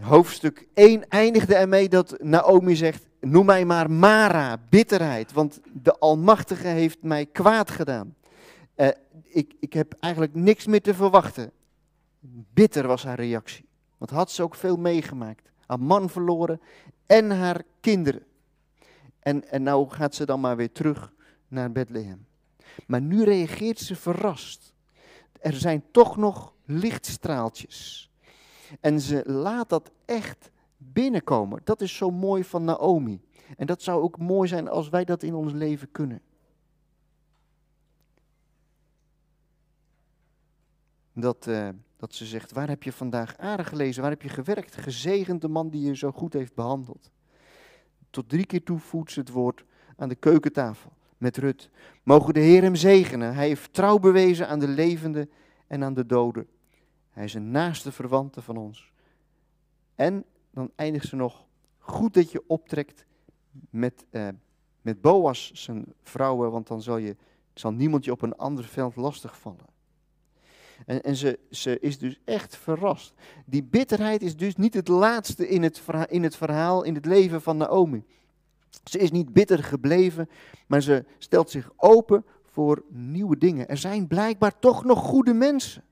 [0.00, 6.66] Hoofdstuk 1 eindigde ermee dat Naomi zegt: Noem mij maar Mara, bitterheid, want de Almachtige
[6.66, 8.14] heeft mij kwaad gedaan.
[8.76, 8.88] Uh,
[9.22, 11.52] ik, ik heb eigenlijk niks meer te verwachten.
[12.52, 13.68] Bitter was haar reactie.
[13.98, 15.50] Want had ze ook veel meegemaakt.
[15.66, 16.60] Haar man verloren
[17.06, 18.24] en haar kinderen.
[19.20, 21.12] En, en nou gaat ze dan maar weer terug
[21.48, 22.26] naar Bethlehem.
[22.86, 24.74] Maar nu reageert ze verrast.
[25.40, 28.10] Er zijn toch nog lichtstraaltjes.
[28.80, 31.60] En ze laat dat echt binnenkomen.
[31.64, 33.20] Dat is zo mooi van Naomi.
[33.56, 36.22] En dat zou ook mooi zijn als wij dat in ons leven kunnen.
[41.12, 44.76] Dat, uh, dat ze zegt, waar heb je vandaag aardig gelezen, waar heb je gewerkt?
[44.76, 47.10] Gezegend de man die je zo goed heeft behandeld
[48.10, 49.64] tot drie keer toe voedt ze het woord
[49.96, 51.70] aan de keukentafel met Rut.
[52.02, 53.34] Mogen de Heer hem zegenen.
[53.34, 55.30] Hij heeft trouw bewezen aan de levenden
[55.66, 56.46] en aan de doden.
[57.10, 58.92] Hij is een naaste verwante van ons.
[59.94, 61.44] En dan eindigt ze nog,
[61.78, 63.06] goed dat je optrekt
[63.70, 64.28] met, eh,
[64.82, 67.16] met Boas zijn vrouwen, want dan zal je
[67.54, 69.66] zal niemand je op een ander veld lastigvallen.
[70.86, 73.14] En, en ze, ze is dus echt verrast.
[73.44, 77.42] Die bitterheid is dus niet het laatste in het, in het verhaal, in het leven
[77.42, 78.04] van Naomi.
[78.84, 80.28] Ze is niet bitter gebleven,
[80.66, 83.68] maar ze stelt zich open voor nieuwe dingen.
[83.68, 85.84] Er zijn blijkbaar toch nog goede mensen.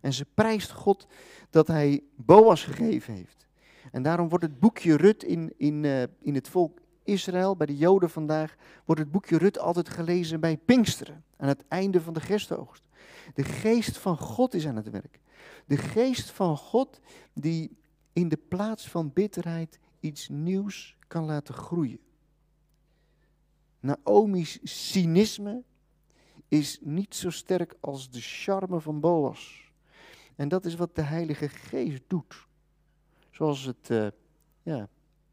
[0.00, 1.06] En ze prijst God
[1.50, 3.46] dat hij Boas gegeven heeft.
[3.92, 7.76] En daarom wordt het boekje Rut in, in, uh, in het volk Israël, bij de
[7.76, 12.20] Joden vandaag, wordt het boekje Rut altijd gelezen bij Pinksteren, aan het einde van de
[12.20, 12.82] gerstoogst.
[13.34, 15.20] De geest van God is aan het werk.
[15.66, 17.00] De geest van God
[17.32, 17.76] die
[18.12, 21.98] in de plaats van bitterheid iets nieuws kan laten groeien.
[23.80, 25.62] Naomi's cynisme
[26.48, 29.72] is niet zo sterk als de charme van Boas.
[30.36, 32.46] En dat is wat de Heilige Geest doet.
[33.30, 34.06] Zoals, het, uh,
[34.62, 34.88] ja,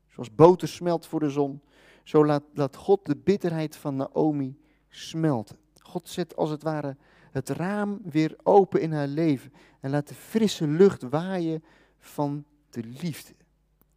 [0.07, 1.61] zoals boter smelt voor de zon,
[2.03, 4.57] zo laat, laat God de bitterheid van Naomi
[4.89, 5.57] smelten.
[5.81, 6.97] God zet als het ware
[7.37, 11.63] het raam weer open in haar leven en laat de frisse lucht waaien
[11.97, 13.33] van de liefde.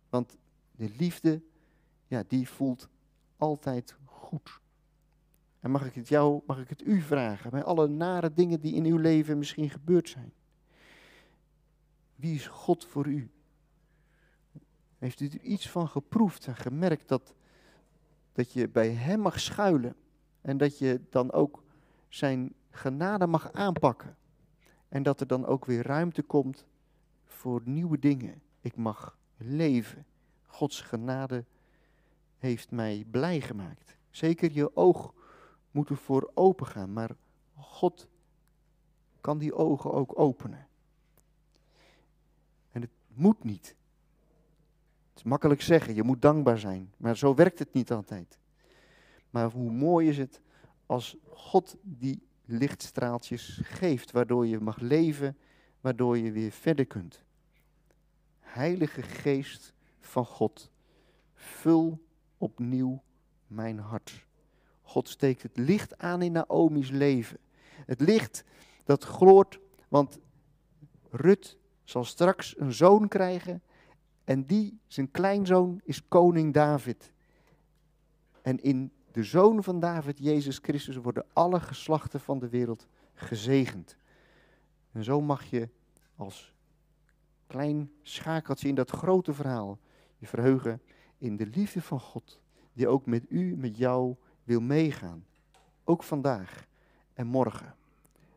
[0.08, 0.36] Want
[0.72, 1.42] de liefde,
[2.06, 2.88] ja, die voelt
[3.36, 4.60] altijd goed.
[5.60, 8.74] En mag ik het jou, mag ik het u vragen, bij alle nare dingen die
[8.74, 10.32] in uw leven misschien gebeurd zijn.
[12.14, 13.30] Wie is God voor u?
[14.98, 17.34] Heeft u er iets van geproefd en gemerkt dat,
[18.32, 19.96] dat je bij Hem mag schuilen
[20.40, 21.62] en dat je dan ook
[22.08, 24.16] Zijn genade mag aanpakken
[24.88, 26.66] en dat er dan ook weer ruimte komt
[27.24, 28.42] voor nieuwe dingen.
[28.60, 30.06] Ik mag leven.
[30.46, 31.44] Gods genade
[32.38, 33.96] heeft mij blij gemaakt.
[34.10, 35.14] Zeker je oog
[35.70, 37.10] moet ervoor open gaan, maar
[37.56, 38.08] God
[39.20, 40.68] kan die ogen ook openen.
[42.72, 43.76] En het moet niet.
[45.08, 48.38] Het is makkelijk zeggen, je moet dankbaar zijn, maar zo werkt het niet altijd.
[49.30, 50.40] Maar hoe mooi is het
[50.86, 55.36] als God die lichtstraaltjes geeft, waardoor je mag leven,
[55.80, 57.24] waardoor je weer verder kunt.
[58.38, 60.70] Heilige Geest van God,
[61.34, 62.04] vul
[62.38, 63.02] opnieuw
[63.46, 64.26] mijn hart.
[64.82, 67.38] God steekt het licht aan in Naomi's leven.
[67.86, 68.44] Het licht
[68.84, 70.18] dat gloort, want
[71.10, 73.62] Rut zal straks een zoon krijgen
[74.24, 77.12] en die, zijn kleinzoon, is koning David.
[78.42, 83.96] En in de zoon van David, Jezus Christus, worden alle geslachten van de wereld gezegend.
[84.92, 85.68] En zo mag je
[86.16, 86.52] als
[87.46, 89.78] klein schakeltje in dat grote verhaal
[90.18, 90.82] je verheugen
[91.18, 92.40] in de liefde van God,
[92.72, 95.26] die ook met u, met jou wil meegaan.
[95.84, 96.66] Ook vandaag
[97.14, 97.74] en morgen.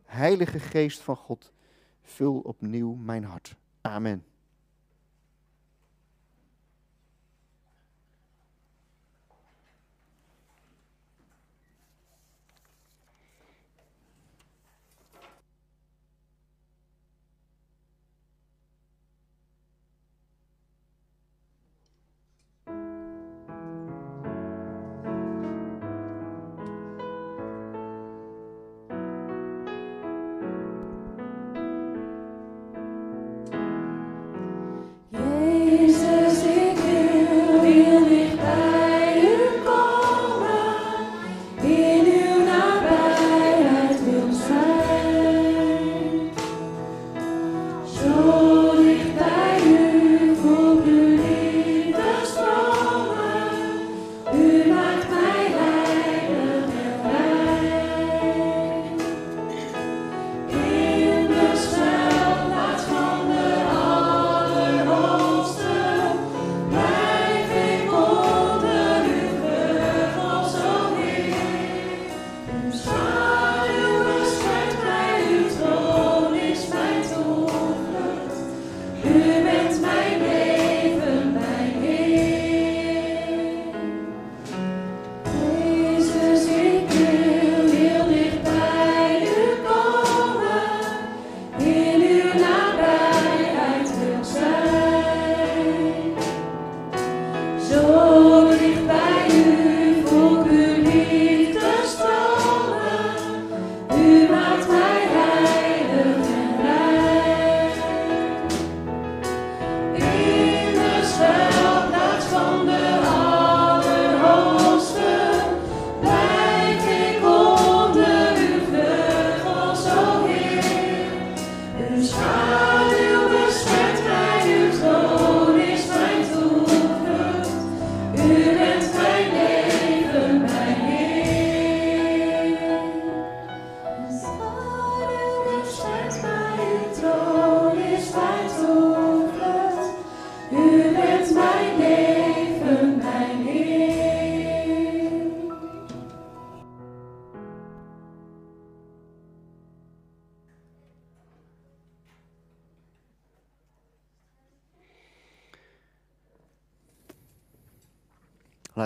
[0.04, 1.52] Heilige Geest van God,
[2.02, 3.56] vul opnieuw mijn hart.
[3.80, 4.24] Amen.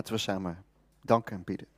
[0.09, 0.65] We samen
[1.01, 1.69] danken en bidden.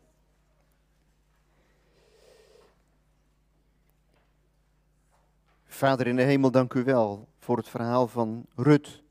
[5.65, 9.03] Vader in de hemel, dank u wel voor het verhaal van Rut.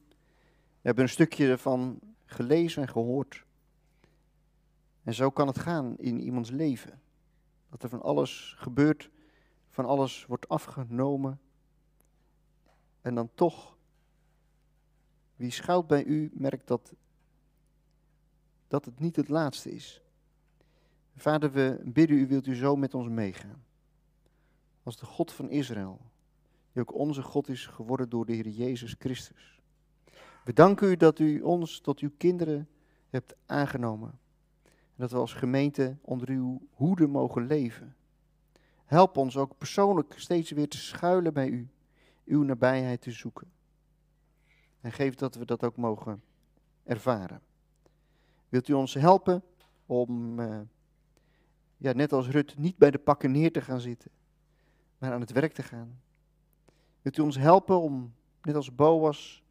[0.71, 3.45] We hebben een stukje ervan gelezen en gehoord.
[5.03, 7.01] En zo kan het gaan in iemands leven.
[7.69, 9.09] Dat er van alles gebeurt,
[9.69, 11.39] van alles wordt afgenomen.
[13.01, 13.77] En dan toch,
[15.35, 16.93] wie schuilt bij u, merkt dat,
[18.69, 20.01] dat het niet het laatste is.
[21.15, 23.63] Vader, we bidden u, wilt u zo met ons meegaan.
[24.83, 25.99] Als de God van Israël,
[26.71, 29.61] die ook onze God is geworden door de Heer Jezus Christus.
[30.43, 32.69] We danken u dat u ons tot uw kinderen
[33.09, 34.19] hebt aangenomen.
[34.65, 37.95] En dat we als gemeente onder uw hoede mogen leven.
[38.85, 41.69] Help ons ook persoonlijk steeds weer te schuilen bij u,
[42.25, 43.51] uw nabijheid te zoeken.
[44.81, 46.23] En geef dat we dat ook mogen
[46.83, 47.41] ervaren.
[48.49, 49.43] Wilt u ons helpen
[49.85, 50.59] om, uh,
[51.77, 54.11] ja, net als Rut, niet bij de pakken neer te gaan zitten,
[54.97, 56.01] maar aan het werk te gaan.
[57.01, 59.43] Wilt u ons helpen om, net als Boas,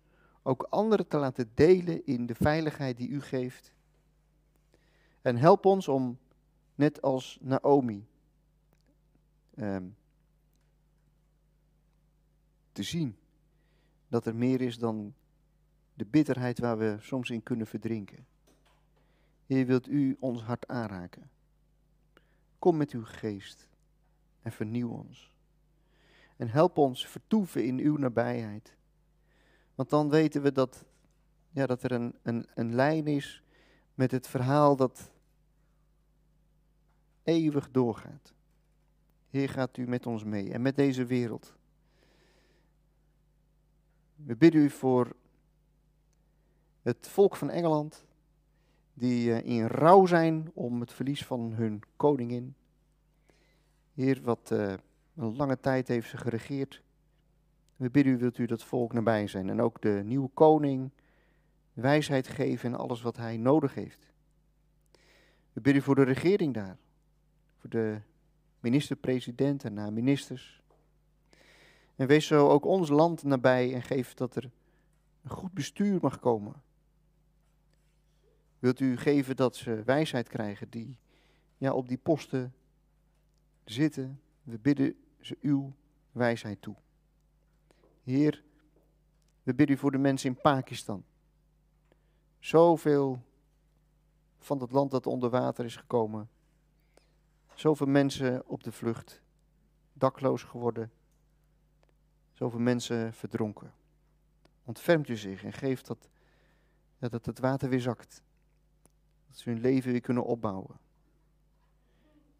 [0.43, 3.73] ook anderen te laten delen in de veiligheid die u geeft.
[5.23, 6.19] En help ons om,
[6.75, 8.07] net als Naomi,
[9.57, 9.97] um,
[12.73, 13.17] te zien
[14.09, 15.15] dat er meer is dan
[15.95, 18.27] de bitterheid waar we soms in kunnen verdrinken.
[19.49, 21.31] Heer, wilt u ons hart aanraken?
[22.59, 23.69] Kom met uw geest
[24.43, 25.33] en vernieuw ons.
[26.37, 28.77] En help ons vertoeven in uw nabijheid.
[29.75, 30.85] Want dan weten we dat,
[31.51, 33.43] ja, dat er een, een, een lijn is
[33.95, 35.11] met het verhaal dat
[37.23, 38.35] eeuwig doorgaat.
[39.31, 41.57] Heer, gaat u met ons mee en met deze wereld.
[44.15, 45.17] We bidden u voor
[46.83, 48.07] het volk van Engeland,
[48.99, 52.55] die eh, in rouw zijn om het verlies van hun koningin.
[53.95, 54.75] Heer, wat uh,
[55.17, 56.83] een lange tijd heeft ze geregeerd.
[57.77, 60.91] We bidden u, wilt u dat volk nabij zijn en ook de nieuwe koning
[61.73, 64.13] wijsheid geven in alles wat hij nodig heeft.
[65.53, 66.77] We bidden u voor de regering daar,
[67.59, 68.01] voor de
[68.61, 70.63] minister-president en haar ministers.
[71.97, 74.51] En wees zo ook ons land nabij en geef dat er
[75.23, 76.63] een goed bestuur mag komen.
[78.59, 80.99] Wilt u geven dat ze wijsheid krijgen die
[81.57, 82.55] ja, op die posten
[83.65, 84.21] zitten?
[84.43, 85.73] We bidden ze uw
[86.13, 86.77] wijsheid toe.
[88.03, 88.45] Heer,
[89.43, 91.05] we bidden u voor de mensen in Pakistan.
[92.39, 93.23] Zoveel
[94.39, 96.29] van dat land dat onder water is gekomen.
[97.55, 99.23] Zoveel mensen op de vlucht,
[99.93, 100.93] dakloos geworden.
[102.33, 103.73] Zoveel mensen verdronken.
[104.65, 106.09] Ontfermt u zich en geeft dat,
[106.99, 108.23] dat het water weer zakt.
[109.29, 110.77] Dat ze hun leven weer kunnen opbouwen.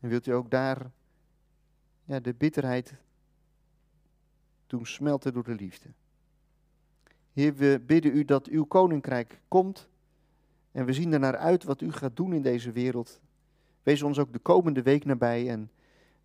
[0.01, 0.91] En wilt u ook daar
[2.05, 2.95] ja, de bitterheid
[4.67, 5.89] doen smelten door de liefde.
[7.33, 9.89] Heer, we bidden u dat uw koninkrijk komt.
[10.73, 13.21] En we zien er naar uit wat u gaat doen in deze wereld.
[13.83, 15.71] Wees ons ook de komende week nabij en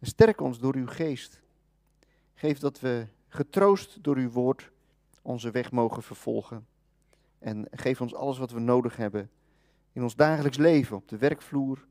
[0.01, 1.41] sterk ons door uw geest.
[2.33, 4.71] Geef dat we getroost door uw woord
[5.21, 6.67] onze weg mogen vervolgen.
[7.39, 9.29] En geef ons alles wat we nodig hebben
[9.93, 11.87] in ons dagelijks leven, op de werkvloer,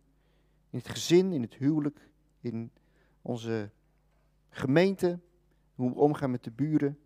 [0.71, 2.71] in het gezin, in het huwelijk, in
[3.23, 3.71] onze
[4.49, 5.19] gemeente,
[5.75, 6.99] hoe we omgaan met de buren,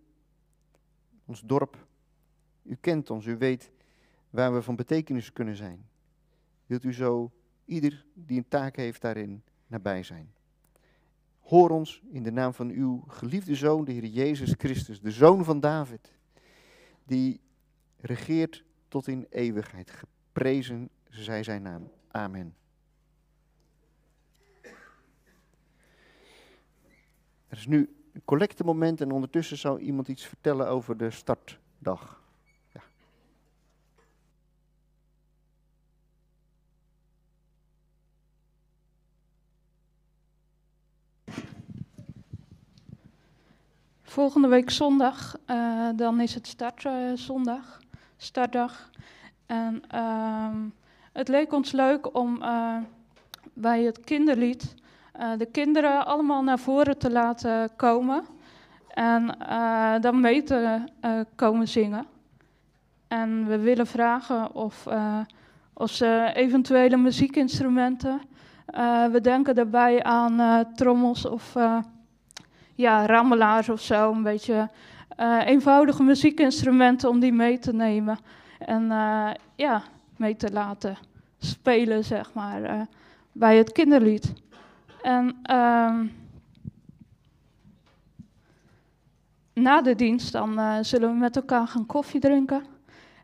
[1.24, 1.86] ons dorp.
[2.62, 3.70] U kent ons, u weet
[4.30, 5.88] waar we van betekenis kunnen zijn.
[6.66, 7.32] Wilt u zo
[7.64, 10.34] ieder die een taak heeft daarin nabij zijn?
[11.40, 15.44] Hoor ons in de naam van uw geliefde Zoon, de Heer Jezus Christus, de Zoon
[15.44, 16.12] van David,
[17.05, 17.40] die
[17.97, 19.92] regeert tot in eeuwigheid.
[20.37, 21.91] Geprezen zij zijn naam.
[22.11, 22.55] Amen.
[27.49, 32.22] Er is nu een collectemoment en ondertussen zou iemand iets vertellen over de startdag.
[44.03, 48.91] Volgende week zondag, uh, dan is het startzondag, uh, startdag.
[49.47, 50.47] En uh,
[51.12, 52.76] het leek ons leuk om uh,
[53.53, 54.74] bij het kinderlied
[55.20, 58.24] uh, de kinderen allemaal naar voren te laten komen
[58.88, 60.78] en uh, dan mee te
[61.34, 62.07] komen zingen.
[63.09, 64.86] En we willen vragen of,
[65.72, 68.20] of ze eventuele muziekinstrumenten.
[69.12, 71.55] we denken daarbij aan trommels of
[72.74, 74.12] ja, rammelaars of zo.
[74.12, 74.68] Een beetje
[75.44, 78.18] eenvoudige muziekinstrumenten om die mee te nemen.
[78.59, 78.88] En
[79.54, 79.82] ja,
[80.16, 80.96] mee te laten
[81.38, 82.80] spelen, zeg maar, eh,
[83.32, 84.32] bij het kinderlied.
[85.02, 86.07] En ehm,
[89.52, 92.64] na de dienst dan eh, zullen we met elkaar gaan koffie drinken.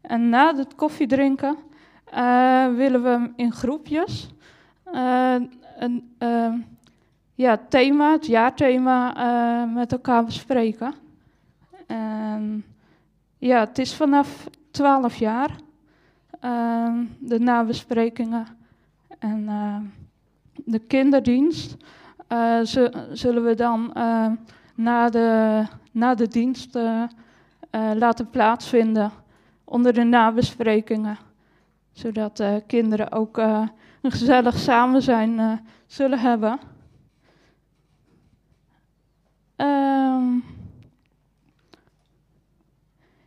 [0.00, 1.56] En na het koffie drinken
[2.76, 4.28] willen we in groepjes
[5.78, 6.58] een ehm,
[7.34, 9.14] ja, thema, het jaarthema,
[9.64, 10.94] met elkaar bespreken.
[11.86, 12.64] En
[13.38, 15.50] ja, het is vanaf 12 jaar.
[16.40, 18.46] Ehm, de nabesprekingen
[19.18, 19.82] en ehm,
[20.64, 21.76] de kinderdienst
[22.28, 22.58] uh,
[23.12, 24.34] zullen we dan ehm,
[24.74, 25.62] na, de,
[25.92, 27.02] na de dienst uh,
[27.94, 29.10] laten plaatsvinden
[29.64, 31.18] onder de nabesprekingen.
[31.92, 36.58] Zodat kinderen ook een gezellig samen zijn zullen hebben.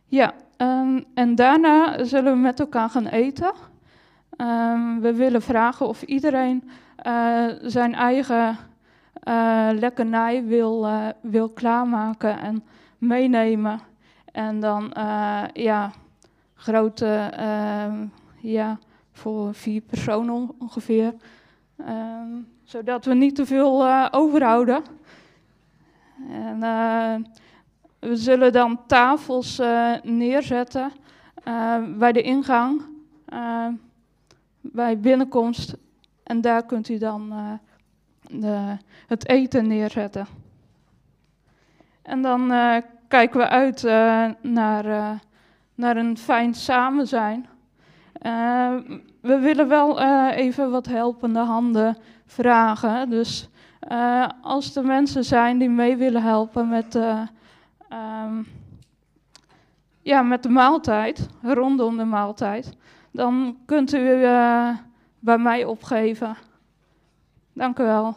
[0.08, 3.52] ja, Um, en daarna zullen we met elkaar gaan eten.
[4.36, 6.70] Um, we willen vragen of iedereen
[7.06, 8.56] uh, zijn eigen
[9.28, 12.64] uh, lekkernij wil, uh, wil klaarmaken en
[12.98, 13.80] meenemen.
[14.32, 14.90] En dan,
[15.52, 15.90] ja,
[16.54, 18.06] grote, ehm,
[18.40, 18.78] ja,
[19.12, 21.14] voor vier personen ongeveer.
[22.64, 24.82] zodat we niet te veel overhouden.
[26.30, 26.60] En
[28.08, 30.92] we zullen dan tafels uh, neerzetten
[31.48, 32.82] uh, bij de ingang,
[33.32, 33.66] uh,
[34.60, 35.76] bij binnenkomst.
[36.22, 37.32] En daar kunt u dan
[38.30, 38.76] de,
[39.06, 40.26] het eten neerzetten.
[42.02, 42.52] En dan
[43.08, 43.82] kijken we uit
[44.40, 45.20] naar,
[45.74, 47.46] naar een fijn samen zijn.
[49.20, 50.00] we willen wel
[50.30, 51.96] even wat helpende handen
[52.26, 53.10] vragen.
[53.10, 53.48] Dus
[54.42, 56.98] als er mensen zijn die mee willen helpen met
[57.92, 58.46] um,
[60.02, 62.76] ja, met de maaltijd, rondom de maaltijd,
[63.10, 64.78] dan kunt u uh,
[65.18, 66.36] bij mij opgeven.
[67.52, 68.16] Dank u wel.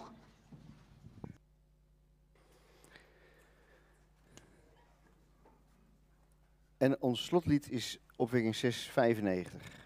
[6.78, 9.79] En ons slotlied is opwekking 695.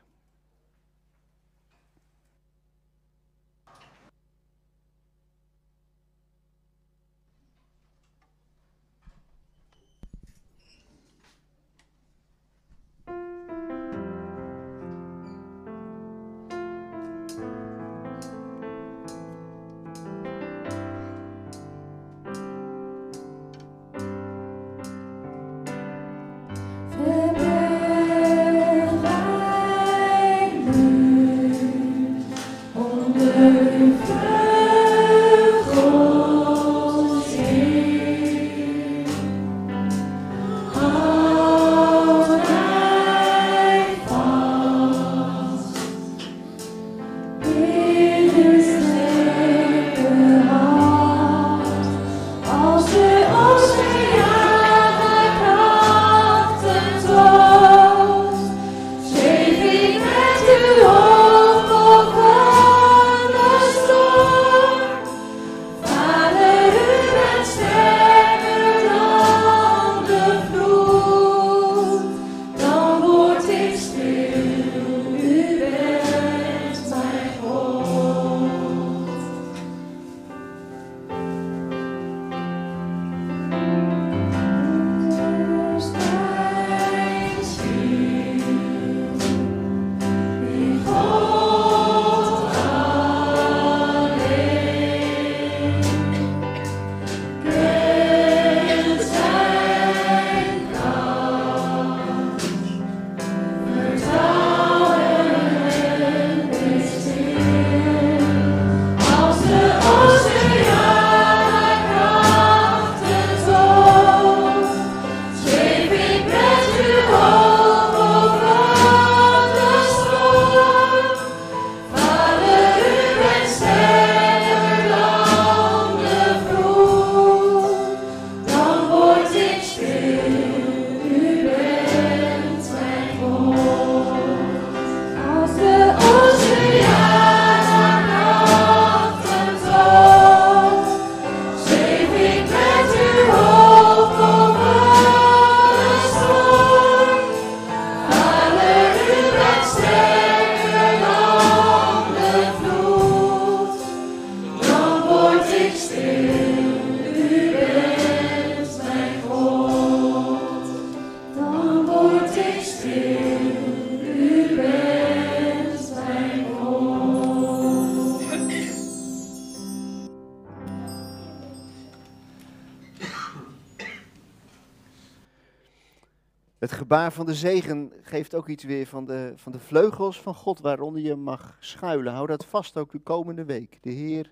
[177.04, 180.60] Gebaar van de zegen geeft ook iets weer van de, van de vleugels van God
[180.60, 182.14] waaronder je mag schuilen.
[182.14, 183.78] Hou dat vast ook de komende week.
[183.82, 184.32] De Heer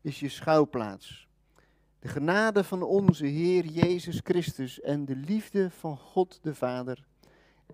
[0.00, 1.28] is je schuilplaats.
[1.98, 7.04] De genade van onze Heer Jezus Christus en de liefde van God de Vader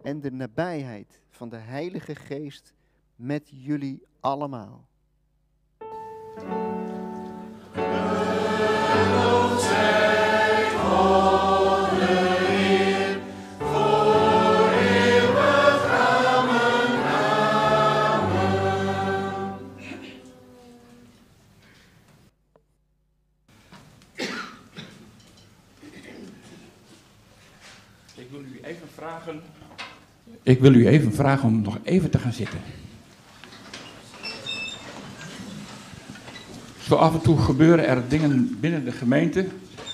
[0.02, 2.74] en de nabijheid van de Heilige Geest
[3.16, 4.88] met jullie allemaal.
[30.54, 32.58] Ik wil u even vragen om nog even te gaan zitten.
[36.80, 39.46] Zo af en toe gebeuren er dingen binnen de gemeente.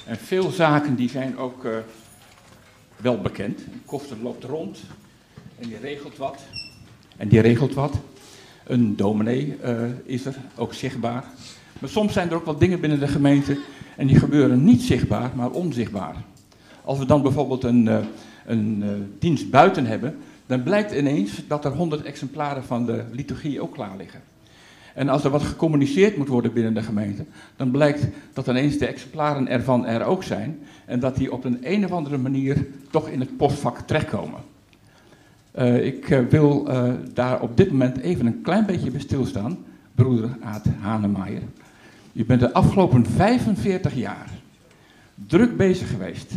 [0.06, 1.72] En veel zaken die zijn ook eh,
[2.96, 3.60] wel bekend.
[3.84, 4.78] Koster loopt rond
[5.58, 6.38] en die regelt wat.
[7.16, 7.94] En die regelt wat.
[8.64, 11.24] Een dominee eh, is er, ook zichtbaar.
[11.78, 13.58] Maar soms zijn er ook wel dingen binnen de gemeente
[13.96, 16.14] en die gebeuren niet zichtbaar, maar onzichtbaar.
[16.84, 17.98] Als we dan bijvoorbeeld een, uh,
[18.46, 20.18] een uh, dienst buiten hebben,
[20.50, 24.20] dan blijkt ineens dat er 100 exemplaren van de liturgie ook klaar liggen.
[24.94, 27.24] En als er wat gecommuniceerd moet worden binnen de gemeente,
[27.56, 31.58] dan blijkt dat ineens de exemplaren ervan er ook zijn en dat die op een
[31.62, 34.40] een of andere manier toch in het postvak terechtkomen.
[35.58, 36.68] Uh, ik wil
[37.14, 39.58] daar op dit moment even een klein beetje bij stilstaan,
[39.94, 41.42] broeder Aad Hanemaier.
[42.12, 44.30] U bent de afgelopen 45 jaar
[45.26, 46.32] druk bezig geweest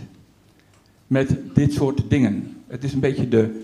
[1.08, 2.58] met dit soort dingen.
[2.68, 3.64] Het is een beetje de,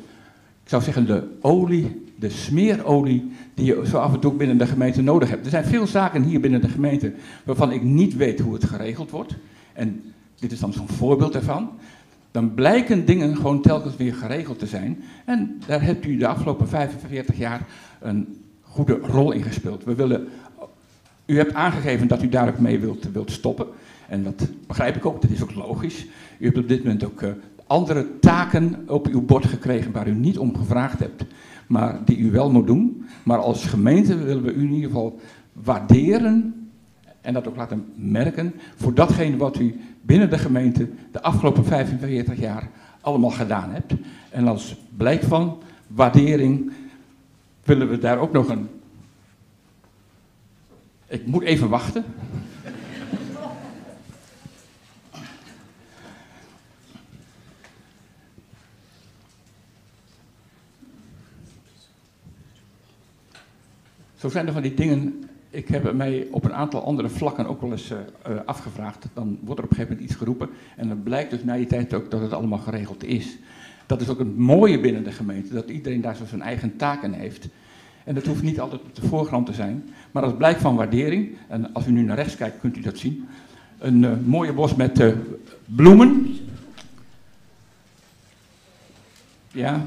[0.69, 4.65] ik zou zeggen, de olie, de smeerolie die je zo af en toe binnen de
[4.65, 5.45] gemeente nodig hebt.
[5.45, 7.13] Er zijn veel zaken hier binnen de gemeente
[7.43, 9.35] waarvan ik niet weet hoe het geregeld wordt.
[9.73, 10.03] En
[10.39, 11.69] dit is dan zo'n voorbeeld ervan.
[12.31, 15.03] Dan blijken dingen gewoon telkens weer geregeld te zijn.
[15.25, 17.67] En daar hebt u de afgelopen 45 jaar
[17.99, 19.83] een goede rol in gespeeld.
[19.83, 20.27] We willen,
[21.25, 23.67] u hebt aangegeven dat u daar ook mee wilt, wilt stoppen.
[24.07, 26.05] En dat begrijp ik ook, dat is ook logisch.
[26.37, 27.29] U hebt op dit moment ook uh,
[27.69, 31.23] andere taken op uw bord gekregen waar u niet om gevraagd hebt,
[31.67, 33.05] maar die u wel moet doen.
[33.23, 35.19] Maar als gemeente willen we u in ieder geval
[35.53, 36.69] waarderen
[37.21, 42.39] en dat ook laten merken voor datgene wat u binnen de gemeente de afgelopen 45
[42.39, 42.69] jaar
[43.01, 43.93] allemaal gedaan hebt.
[44.29, 45.57] En als blijk van
[45.87, 46.71] waardering
[47.63, 48.67] willen we daar ook nog een.
[51.07, 52.03] Ik moet even wachten.
[64.19, 65.23] Zo zijn er van die dingen.
[65.49, 67.97] Ik heb mij op een aantal andere vlakken ook wel eens uh,
[68.29, 69.07] uh, afgevraagd.
[69.13, 70.49] Dan wordt er op een gegeven moment iets geroepen.
[70.75, 73.37] En dan blijkt dus na die tijd ook dat het allemaal geregeld is.
[73.85, 75.53] Dat is ook het mooie binnen de gemeente.
[75.53, 77.47] Dat iedereen daar zo zijn eigen taken heeft.
[78.03, 79.89] En dat hoeft niet altijd op de voorgrond te zijn.
[80.11, 81.37] Maar als blijk van waardering.
[81.47, 83.27] En als u nu naar rechts kijkt, kunt u dat zien.
[83.77, 85.13] Een uh, mooie bos met
[85.65, 86.37] bloemen.
[89.51, 89.85] Ja.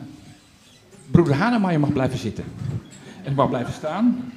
[1.10, 2.44] Broeder Hanema, je mag blijven zitten.
[3.22, 4.32] En mag blijven staan.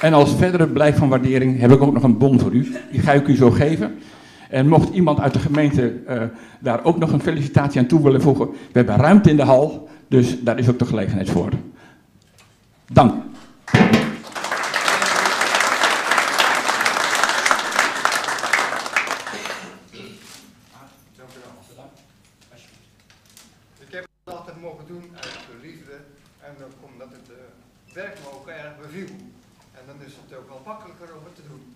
[0.00, 2.76] En als verdere blijk van waardering heb ik ook nog een bon voor u.
[2.90, 3.98] Die ga ik u zo geven.
[4.48, 6.22] En mocht iemand uit de gemeente uh,
[6.60, 9.88] daar ook nog een felicitatie aan toe willen voegen, we hebben ruimte in de hal,
[10.08, 11.50] dus daar is ook de gelegenheid voor.
[12.92, 13.27] Dank.
[27.98, 29.08] werk maar ook erg beviel.
[29.78, 31.74] En dan is het ook wel makkelijker om het te doen.